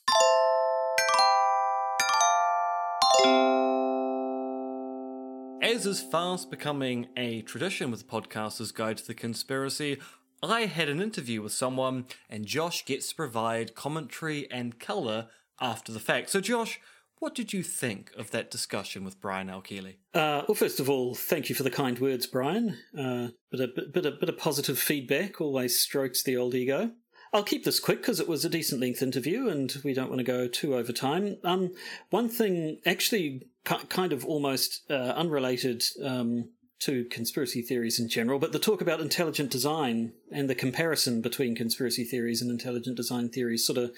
[5.75, 9.97] As is fast becoming a tradition with Podcasters Guide to the Conspiracy,
[10.41, 15.27] I had an interview with someone, and Josh gets to provide commentary and colour
[15.59, 16.29] after the fact.
[16.29, 16.79] So, Josh,
[17.19, 19.59] what did you think of that discussion with Brian L.
[19.59, 19.97] Keeley?
[20.13, 22.77] Uh, well, first of all, thank you for the kind words, Brian.
[22.97, 26.91] Uh, bit, of, bit, bit, bit of positive feedback always strokes the old ego.
[27.35, 30.19] I'll keep this quick because it was a decent length interview and we don't want
[30.19, 31.35] to go too over time.
[31.43, 31.73] Um,
[32.09, 38.53] one thing, actually, kind of almost uh, unrelated um, to conspiracy theories in general, but
[38.53, 43.65] the talk about intelligent design and the comparison between conspiracy theories and intelligent design theories
[43.65, 43.91] sort of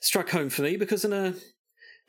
[0.00, 1.34] struck home for me because in a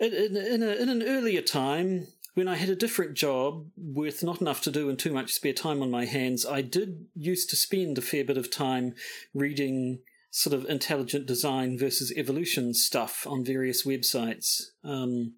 [0.01, 4.41] in, in, a, in an earlier time when I had a different job with not
[4.41, 7.55] enough to do and too much spare time on my hands, I did used to
[7.55, 8.95] spend a fair bit of time
[9.34, 9.99] reading
[10.32, 14.61] sort of intelligent design versus evolution stuff on various websites.
[14.84, 15.34] Um,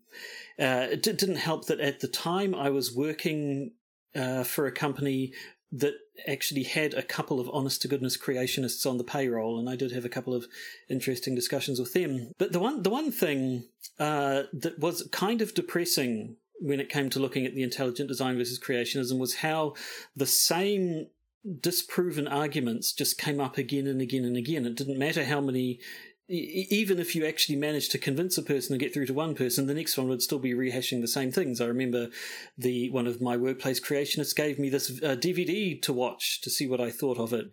[0.59, 3.71] uh, it d- didn't help that at the time I was working
[4.15, 5.33] uh, for a company
[5.71, 5.93] that
[6.27, 9.91] actually had a couple of honest to goodness creationists on the payroll, and I did
[9.93, 10.45] have a couple of
[10.89, 12.31] interesting discussions with them.
[12.37, 13.63] But the one the one thing
[13.97, 18.37] uh, that was kind of depressing when it came to looking at the intelligent design
[18.37, 19.73] versus creationism was how
[20.15, 21.07] the same
[21.59, 24.65] disproven arguments just came up again and again and again.
[24.65, 25.79] It didn't matter how many
[26.31, 29.67] even if you actually managed to convince a person and get through to one person,
[29.67, 31.59] the next one would still be rehashing the same things.
[31.59, 32.07] I remember
[32.57, 36.67] the one of my workplace creationists gave me this uh, DVD to watch to see
[36.67, 37.51] what I thought of it,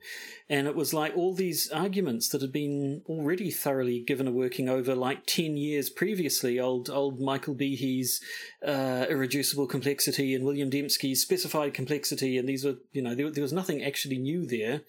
[0.48, 4.68] and it was like all these arguments that had been already thoroughly given a working
[4.68, 6.60] over like ten years previously.
[6.60, 8.20] Old old Michael Behe's
[8.64, 13.42] uh, irreducible complexity and William Dembski's specified complexity, and these were you know there, there
[13.42, 14.82] was nothing actually new there.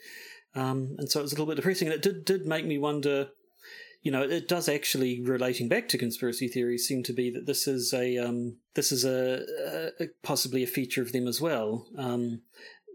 [0.55, 2.77] Um, and so it was a little bit depressing, and it did did make me
[2.77, 3.29] wonder
[4.01, 7.67] you know, it does actually relating back to conspiracy theories seem to be that this
[7.67, 9.43] is a um, this is a,
[9.99, 11.87] a, possibly a feature of them as well.
[11.97, 12.41] Um,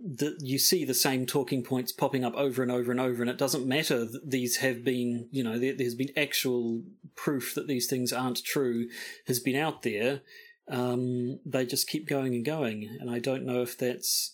[0.02, 3.30] that you see the same talking points popping up over and over and over, and
[3.30, 6.82] it doesn't matter that these have been, you know, there, has been actual
[7.16, 8.88] proof that these things aren't true
[9.26, 10.20] has been out there.
[10.68, 14.32] Um, they just keep going and going, and I don't know if that's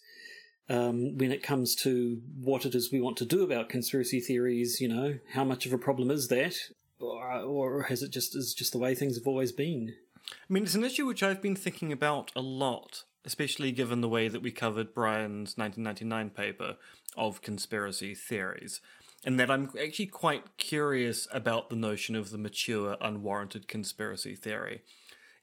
[0.71, 4.81] um, when it comes to what it is we want to do about conspiracy theories,
[4.81, 6.55] you know, how much of a problem is that,
[7.01, 9.95] or, or has it just is just the way things have always been?
[10.31, 14.09] I mean, it's an issue which I've been thinking about a lot, especially given the
[14.09, 16.77] way that we covered Brian's 1999 paper
[17.17, 18.81] of conspiracy theories,
[19.25, 24.83] and that I'm actually quite curious about the notion of the mature, unwarranted conspiracy theory.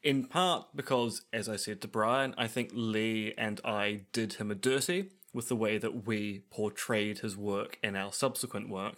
[0.03, 4.51] In part because, as I said to Brian, I think Lee and I did him
[4.51, 8.97] a dirty with the way that we portrayed his work in our subsequent work.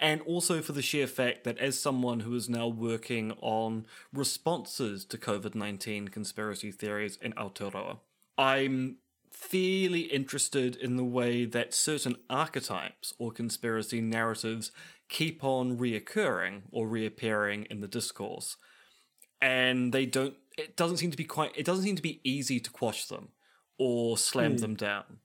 [0.00, 5.04] And also for the sheer fact that, as someone who is now working on responses
[5.06, 7.98] to COVID 19 conspiracy theories in Aotearoa,
[8.36, 8.96] I'm
[9.30, 14.72] fairly interested in the way that certain archetypes or conspiracy narratives
[15.08, 18.56] keep on reoccurring or reappearing in the discourse.
[19.42, 22.60] And they don't, it doesn't seem to be quite, it doesn't seem to be easy
[22.60, 23.28] to quash them
[23.76, 24.60] or slam mm.
[24.60, 25.18] them down.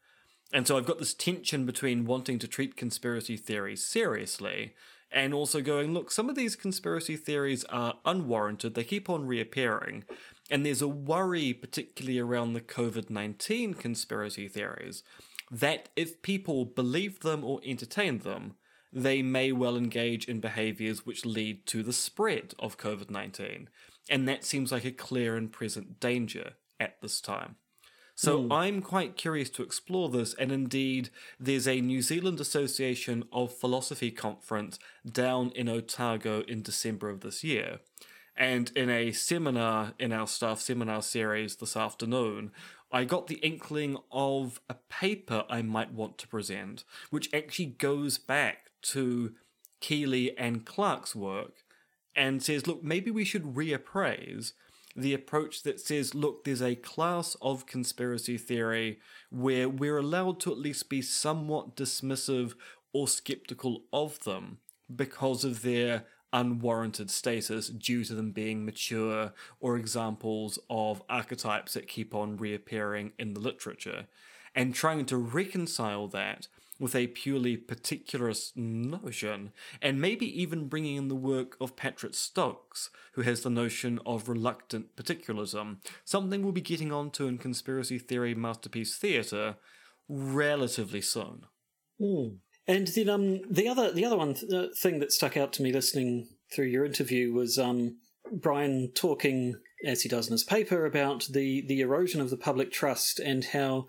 [0.51, 4.73] And so I've got this tension between wanting to treat conspiracy theories seriously
[5.11, 10.03] and also going, look, some of these conspiracy theories are unwarranted, they keep on reappearing.
[10.49, 15.03] And there's a worry, particularly around the COVID 19 conspiracy theories,
[15.51, 18.55] that if people believe them or entertain them,
[18.91, 23.69] they may well engage in behaviors which lead to the spread of COVID 19.
[24.09, 27.55] And that seems like a clear and present danger at this time.
[28.19, 28.53] So mm.
[28.53, 31.09] I'm quite curious to explore this, and indeed,
[31.39, 34.77] there's a New Zealand Association of Philosophy conference
[35.09, 37.79] down in Otago in December of this year.
[38.35, 42.51] And in a seminar in our staff seminar series this afternoon,
[42.91, 48.17] I got the inkling of a paper I might want to present, which actually goes
[48.17, 49.33] back to
[49.79, 51.63] Keeley and Clarke's work
[52.17, 54.51] and says, look, maybe we should reappraise
[55.01, 58.99] the approach that says, look, there's a class of conspiracy theory
[59.29, 62.53] where we're allowed to at least be somewhat dismissive
[62.93, 64.57] or skeptical of them
[64.93, 71.87] because of their unwarranted status due to them being mature or examples of archetypes that
[71.87, 74.07] keep on reappearing in the literature,
[74.55, 76.47] and trying to reconcile that
[76.79, 79.51] with a purely particularist notion,
[79.81, 84.29] and maybe even bringing in the work of Patrick Stokes, who has the notion of
[84.29, 89.57] reluctant particularism, something we'll be getting onto in conspiracy theory masterpiece theatre
[90.07, 91.45] relatively soon.
[92.01, 92.37] Mm.
[92.67, 95.73] And then um, the other the other one th- thing that stuck out to me
[95.73, 97.97] listening through your interview was um,
[98.31, 102.71] Brian talking, as he does in his paper, about the the erosion of the public
[102.71, 103.87] trust and how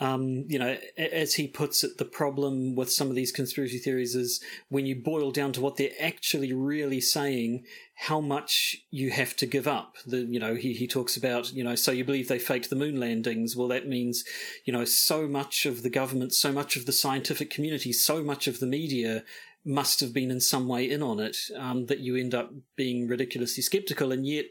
[0.00, 4.16] um, you know, as he puts it, the problem with some of these conspiracy theories
[4.16, 7.64] is when you boil down to what they're actually really saying,
[7.94, 9.94] how much you have to give up.
[10.04, 12.76] The, you know, he, he talks about, you know, so you believe they faked the
[12.76, 13.54] moon landings.
[13.54, 14.24] Well, that means,
[14.64, 18.48] you know, so much of the government, so much of the scientific community, so much
[18.48, 19.22] of the media
[19.64, 23.06] must have been in some way in on it um, that you end up being
[23.06, 24.10] ridiculously skeptical.
[24.10, 24.46] And yet,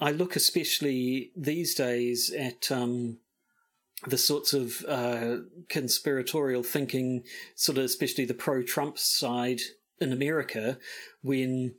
[0.00, 3.18] I look especially these days at um,
[4.06, 5.36] the sorts of uh,
[5.68, 7.24] conspiratorial thinking,
[7.54, 9.60] sort of especially the pro-Trump side
[10.00, 10.78] in America,
[11.22, 11.74] when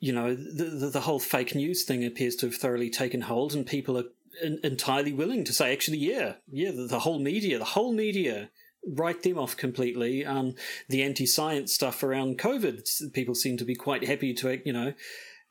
[0.00, 3.54] you know the, the, the whole fake news thing appears to have thoroughly taken hold,
[3.54, 4.04] and people are
[4.42, 8.50] in, entirely willing to say, actually, yeah, yeah, the, the whole media, the whole media
[8.86, 10.26] write them off completely.
[10.26, 10.54] Um,
[10.88, 14.92] the anti-science stuff around COVID, people seem to be quite happy to, you know,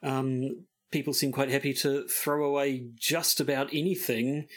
[0.04, 4.48] um, people seem quite happy to throw away just about anything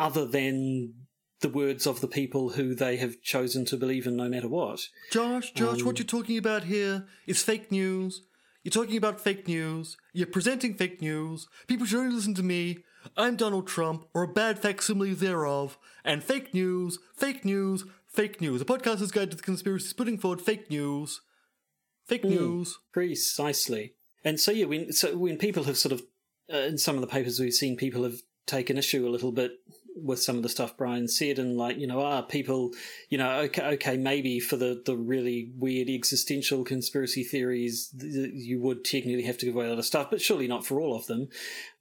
[0.00, 0.94] other than
[1.40, 4.80] the words of the people who they have chosen to believe in no matter what.
[5.10, 8.22] Josh, Josh, Um, what you're talking about here is fake news.
[8.62, 9.96] You're talking about fake news.
[10.12, 11.48] You're presenting fake news.
[11.66, 12.78] People should only listen to me.
[13.16, 15.78] I'm Donald Trump, or a bad facsimile thereof.
[16.04, 18.60] And fake news, fake news, fake news.
[18.60, 21.22] A podcaster's guide to the conspiracy is putting forward fake news.
[22.04, 22.78] Fake news.
[22.92, 23.94] Precisely.
[24.24, 26.02] And so yeah, when so when people have sort of
[26.52, 29.52] uh, in some of the papers we've seen people have taken issue a little bit
[29.96, 32.72] with some of the stuff Brian said and like you know ah people
[33.08, 38.60] you know okay okay maybe for the the really weird existential conspiracy theories th- you
[38.60, 40.94] would technically have to give away a lot of stuff but surely not for all
[40.94, 41.28] of them.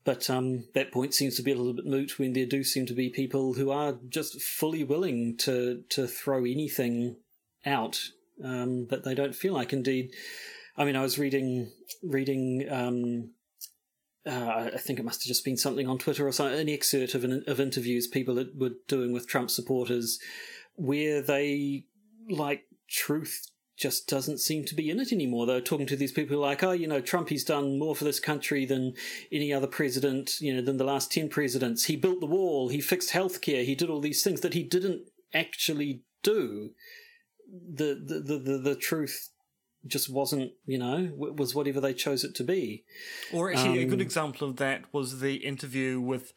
[0.04, 2.86] But um that point seems to be a little bit moot when there do seem
[2.88, 7.18] to be people who are just fully willing to to throw anything
[7.66, 8.00] out
[8.44, 9.74] um that they don't feel like.
[9.74, 10.12] Indeed
[10.78, 11.72] I mean I was reading
[12.04, 13.32] reading um
[14.30, 17.16] uh, I think it must have just been something on Twitter or something, an excerpt
[17.16, 20.20] of an, of interviews people were doing with Trump supporters,
[20.76, 21.86] where they
[22.30, 25.46] like truth just doesn't seem to be in it anymore.
[25.46, 28.20] They're talking to these people like, oh, you know, Trump, he's done more for this
[28.20, 28.94] country than
[29.32, 31.86] any other president, you know, than the last 10 presidents.
[31.86, 35.04] He built the wall, he fixed healthcare, he did all these things that he didn't
[35.34, 36.72] actually do.
[37.52, 39.29] The, the, the, the, the truth
[39.88, 42.84] just wasn't, you know, was whatever they chose it to be.
[43.34, 46.34] Or actually, a good Um, example of that was the interview with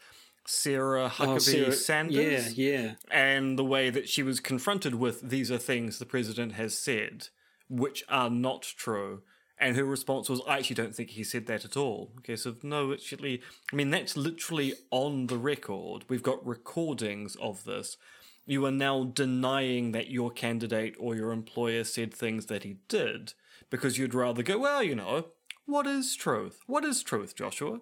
[0.47, 2.57] Sarah Huckabee Oh, Sarah- Sanders.
[2.59, 2.95] Yeah, yeah.
[3.11, 7.29] and the way that she was confronted with these are things the president has said
[7.69, 9.23] which are not true
[9.59, 12.55] and her response was i actually don't think he said that at all okay so
[12.63, 13.41] no actually
[13.73, 17.97] i mean that's literally on the record we've got recordings of this
[18.45, 23.35] you are now denying that your candidate or your employer said things that he did
[23.71, 25.27] because you'd rather go well you know
[25.67, 27.81] what is truth what is truth joshua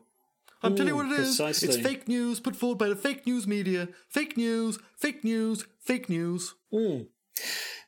[0.62, 1.40] I'm telling you what it is.
[1.40, 3.88] It's fake news put forward by the fake news media.
[4.08, 6.54] Fake news, fake news, fake news.
[6.72, 7.06] Mm.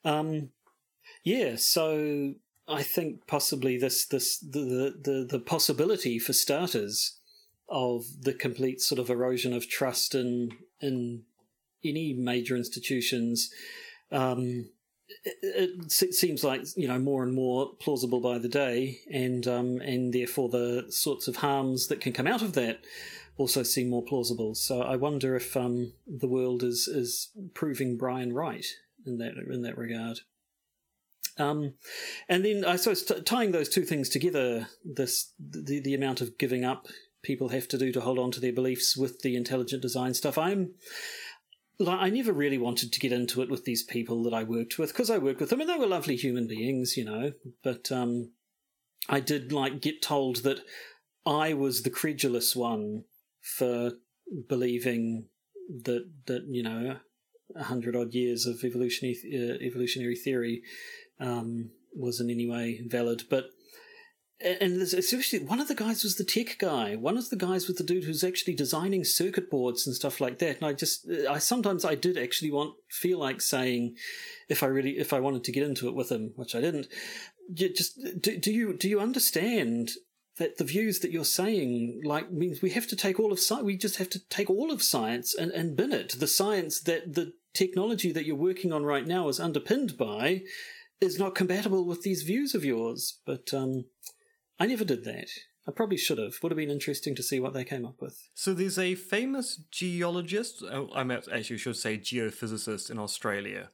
[0.04, 0.50] Um,
[1.22, 2.34] yeah, so
[2.66, 7.18] I think possibly this this the, the the possibility for starters
[7.68, 10.50] of the complete sort of erosion of trust in
[10.80, 11.24] in
[11.84, 13.50] any major institutions.
[14.10, 14.70] Um,
[15.24, 19.80] it, it seems like you know more and more plausible by the day, and um,
[19.80, 22.80] and therefore the sorts of harms that can come out of that
[23.36, 24.54] also seem more plausible.
[24.54, 28.66] So I wonder if um, the world is is proving Brian right
[29.06, 30.20] in that in that regard.
[31.38, 31.74] Um,
[32.28, 36.38] and then I suppose t- tying those two things together, this the the amount of
[36.38, 36.88] giving up
[37.22, 40.36] people have to do to hold on to their beliefs with the intelligent design stuff.
[40.36, 40.74] I'm
[41.82, 44.78] like I never really wanted to get into it with these people that I worked
[44.78, 47.32] with because I worked with them and they were lovely human beings, you know.
[47.62, 48.32] But um,
[49.08, 50.60] I did like get told that
[51.26, 53.04] I was the credulous one
[53.40, 53.92] for
[54.48, 55.26] believing
[55.84, 56.96] that that you know
[57.54, 60.62] a hundred odd years of evolutionary uh, evolutionary theory
[61.20, 63.24] um, was in any way valid.
[63.28, 63.46] But
[64.44, 66.96] and especially one of the guys was the tech guy.
[66.96, 70.38] One of the guys was the dude who's actually designing circuit boards and stuff like
[70.38, 70.56] that.
[70.56, 73.96] And I just, I sometimes I did actually want feel like saying,
[74.48, 76.88] if I really, if I wanted to get into it with him, which I didn't,
[77.54, 79.90] just do, do you do you understand
[80.38, 83.64] that the views that you're saying like means we have to take all of science
[83.64, 87.14] we just have to take all of science and, and bin it the science that
[87.14, 90.40] the technology that you're working on right now is underpinned by
[91.00, 93.84] is not compatible with these views of yours but um
[94.62, 95.28] I never did that.
[95.66, 96.34] I probably should have.
[96.40, 98.28] Would have been interesting to see what they came up with.
[98.32, 103.70] So there's a famous geologist, oh, I actually should say geophysicist in Australia,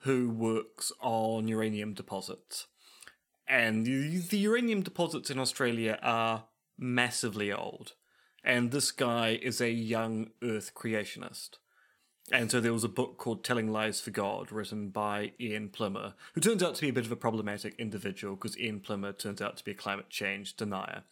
[0.00, 2.66] who works on uranium deposits.
[3.48, 6.44] And the, the uranium deposits in Australia are
[6.76, 7.94] massively old.
[8.44, 11.52] And this guy is a young Earth creationist.
[12.32, 16.14] And so there was a book called Telling Lies for God, written by Ian Plimer,
[16.34, 19.40] who turns out to be a bit of a problematic individual because Ian Plimer turns
[19.40, 21.04] out to be a climate change denier.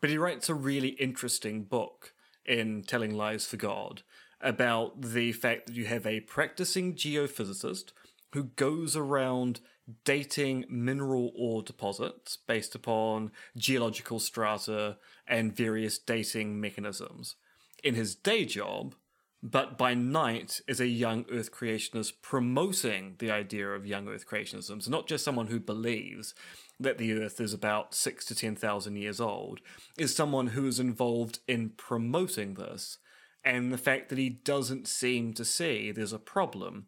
[0.00, 2.14] But he writes a really interesting book
[2.46, 4.02] in Telling Lies for God
[4.40, 7.92] about the fact that you have a practicing geophysicist
[8.32, 9.60] who goes around
[10.04, 14.96] dating mineral ore deposits based upon geological strata
[15.26, 17.36] and various dating mechanisms.
[17.84, 18.94] In his day job,
[19.42, 24.82] but by night is a young Earth creationist promoting the idea of young Earth creationism.
[24.82, 26.34] So not just someone who believes
[26.78, 29.60] that the Earth is about six to ten thousand years old,
[29.98, 32.98] is someone who is involved in promoting this,
[33.44, 36.86] and the fact that he doesn't seem to see there's a problem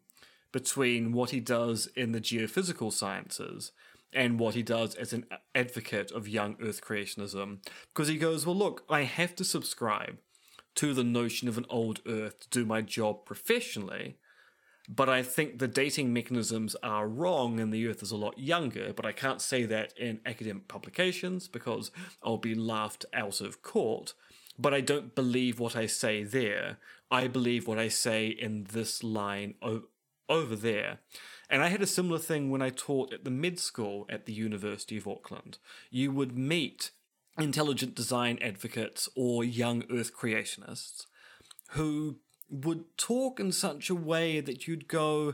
[0.53, 3.73] between what he does in the geophysical sciences
[4.13, 7.57] and what he does as an advocate of young Earth creationism.
[7.93, 10.17] Because he goes, well, look, I have to subscribe
[10.75, 14.17] to the notion of an old Earth to do my job professionally.
[14.87, 18.93] But I think the dating mechanisms are wrong and the Earth is a lot younger.
[18.93, 21.91] But I can't say that in academic publications because
[22.23, 24.13] I'll be laughed out of court.
[24.59, 26.77] But I don't believe what I say there.
[27.09, 29.85] I believe what I say in this line o-
[30.29, 30.99] over there.
[31.49, 34.33] And I had a similar thing when I taught at the mid school at the
[34.33, 35.57] University of Auckland.
[35.89, 36.91] You would meet
[37.37, 41.05] intelligent design advocates or young Earth creationists
[41.71, 42.17] who
[42.49, 45.33] would talk in such a way that you'd go,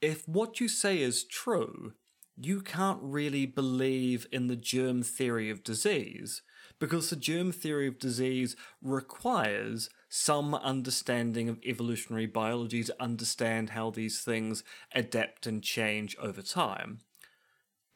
[0.00, 1.92] if what you say is true,
[2.36, 6.42] you can't really believe in the germ theory of disease
[6.78, 13.90] because the germ theory of disease requires some understanding of evolutionary biology to understand how
[13.90, 14.62] these things
[14.94, 17.00] adapt and change over time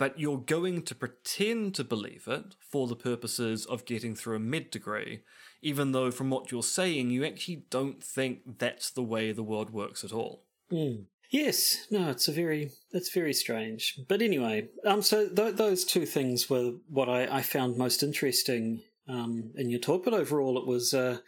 [0.02, 4.40] but you're going to pretend to believe it for the purposes of getting through a
[4.40, 5.20] mid degree,
[5.62, 9.70] even though from what you're saying, you actually don't think that's the way the world
[9.70, 10.42] works at all.
[10.72, 11.04] Mm.
[11.30, 14.00] Yes, no, it's a very it's very strange.
[14.08, 18.82] But anyway, um, so th- those two things were what I, I found most interesting
[19.06, 20.04] um, in your talk.
[20.04, 21.18] But overall, it was uh,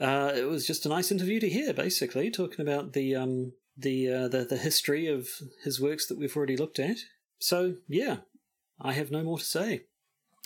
[0.00, 1.74] uh, it was just a nice interview to hear.
[1.74, 5.28] Basically, talking about the um, the, uh, the the history of
[5.64, 6.98] his works that we've already looked at,
[7.42, 8.18] so, yeah,
[8.80, 9.84] I have no more to say.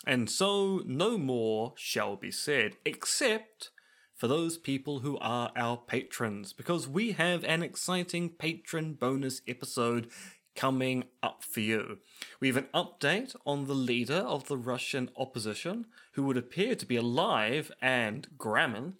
[0.07, 3.71] And so, no more shall be said, except
[4.15, 10.09] for those people who are our patrons, because we have an exciting patron bonus episode
[10.55, 11.99] coming up for you.
[12.41, 16.87] We have an update on the leader of the Russian opposition, who would appear to
[16.87, 18.95] be alive and Grammon.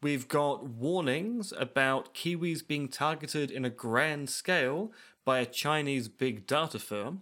[0.00, 4.92] We've got warnings about Kiwis being targeted in a grand scale
[5.26, 7.20] by a Chinese big data firm.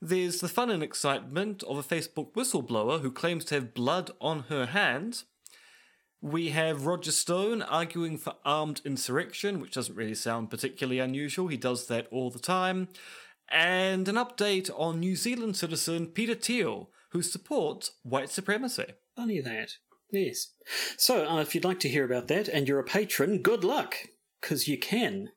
[0.00, 4.44] There's the fun and excitement of a Facebook whistleblower who claims to have blood on
[4.48, 5.26] her hands.
[6.20, 11.48] We have Roger Stone arguing for armed insurrection, which doesn't really sound particularly unusual.
[11.48, 12.88] He does that all the time.
[13.50, 18.86] And an update on New Zealand citizen Peter Thiel, who supports white supremacy.
[19.14, 19.72] Funny that.
[20.10, 20.52] Yes.
[20.96, 23.96] So, uh, if you'd like to hear about that and you're a patron, good luck,
[24.40, 25.30] because you can.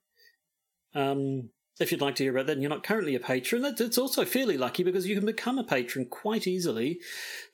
[0.95, 3.97] Um, if you'd like to hear about that and you're not currently a patron, it's
[3.97, 6.99] also fairly lucky because you can become a patron quite easily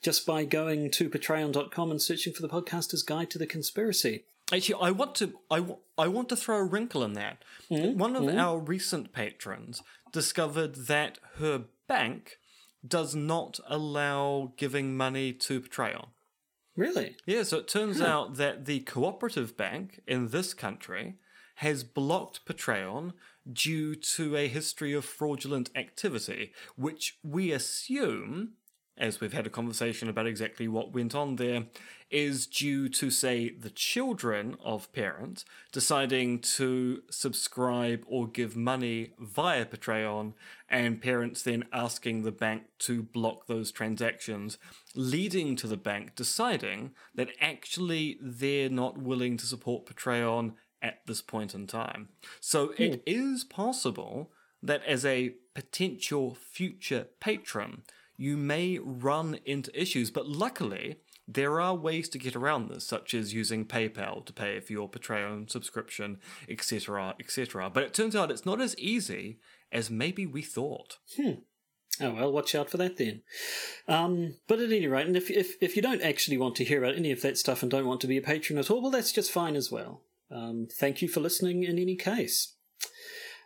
[0.02, 4.26] just by going to patreon.com and searching for the podcaster's guide to the conspiracy.
[4.52, 5.65] Actually, I want to I,
[5.97, 7.43] I want to throw a wrinkle in that.
[7.72, 7.97] Mm-hmm.
[7.97, 8.38] One of mm-hmm.
[8.38, 9.81] our recent patrons
[10.11, 12.38] discovered that her bank
[12.88, 16.07] does not allow giving money to Patreon.
[16.76, 17.15] Really?
[17.26, 18.06] Yeah, so it turns huh.
[18.06, 21.15] out that the cooperative bank in this country
[21.56, 23.14] has blocked Patreon
[23.52, 28.54] due to a history of fraudulent activity, which we assume
[28.98, 31.66] as we've had a conversation about exactly what went on there,
[32.10, 39.66] is due to, say, the children of parents deciding to subscribe or give money via
[39.66, 40.34] Patreon,
[40.70, 44.58] and parents then asking the bank to block those transactions,
[44.96, 51.22] leading to the bank deciding that actually they're not willing to support Patreon at this
[51.22, 52.10] point in time.
[52.39, 54.31] So it is possible
[54.61, 57.84] that as a potential future patron,
[58.18, 60.97] you may run into issues, but luckily,
[61.27, 64.89] there are ways to get around this, such as using PayPal to pay for your
[64.89, 67.69] Patreon subscription, etc., etc.
[67.69, 69.39] But it turns out it's not as easy
[69.72, 70.97] as maybe we thought.
[72.02, 73.22] Oh well, watch out for that then.
[73.88, 76.84] Um, but at any rate, and if, if if you don't actually want to hear
[76.84, 78.91] about any of that stuff and don't want to be a patron at all, well,
[78.91, 80.02] that's just fine as well.
[80.36, 82.56] Um, thank you for listening in any case.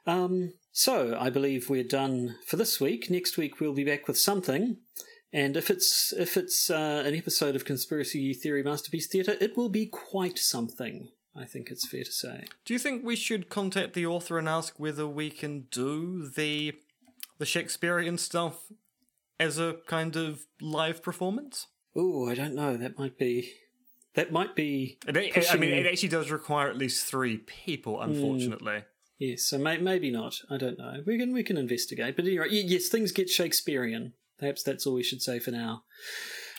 [0.08, 3.10] Um, so I believe we're done for this week.
[3.10, 4.78] Next week we'll be back with something,
[5.32, 9.70] and if it's if it's uh, an episode of Conspiracy Theory Masterpiece Theatre, it will
[9.70, 11.10] be quite something.
[11.36, 12.46] I think it's fair to say.
[12.66, 16.74] Do you think we should contact the author and ask whether we can do the
[17.38, 18.72] the Shakespearean stuff
[19.40, 21.68] as a kind of live performance?
[21.96, 22.78] Oh, I don't know.
[22.78, 23.54] That might be
[24.16, 24.98] that might be.
[25.08, 28.84] It, I mean, it actually does require at least three people, unfortunately.
[29.18, 30.36] Yes, so may, maybe not.
[30.50, 31.04] I don't know.
[31.06, 32.16] We can we can investigate.
[32.16, 34.14] But anyway, yes, things get Shakespearean.
[34.40, 35.84] Perhaps that's all we should say for now.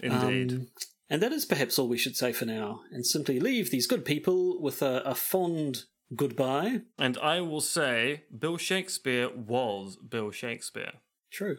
[0.03, 0.53] Indeed.
[0.53, 0.67] Um,
[1.09, 4.05] and that is perhaps all we should say for now, and simply leave these good
[4.05, 6.83] people with a, a fond goodbye.
[6.99, 10.93] and I will say, Bill Shakespeare was Bill Shakespeare.
[11.33, 11.59] True.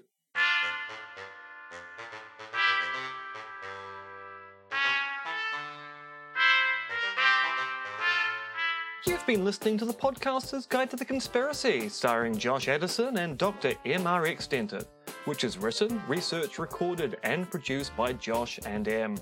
[9.32, 13.76] Been listening to the Podcaster's Guide to the Conspiracy, starring Josh Addison and Dr.
[13.86, 14.46] M.R.X.
[14.46, 14.88] Dentith,
[15.24, 19.16] which is written, researched, recorded, and produced by Josh and M.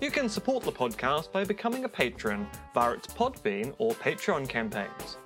[0.00, 5.16] You can support the podcast by becoming a patron via its Podbean or Patreon campaigns.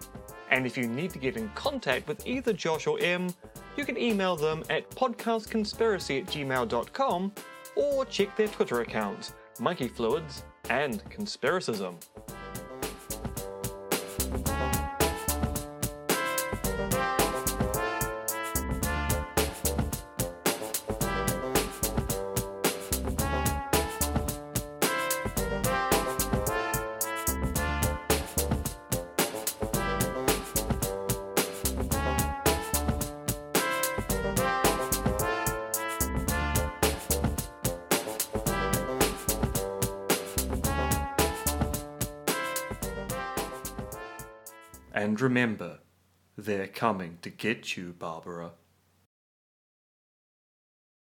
[0.51, 3.29] And if you need to get in contact with either Josh or M,
[3.77, 7.33] you can email them at podcastconspiracy at gmail.com
[7.75, 11.97] or check their Twitter accounts, Monkey Fluids and Conspiracism.
[45.17, 45.79] And remember,
[46.37, 48.51] they're coming to get you, Barbara.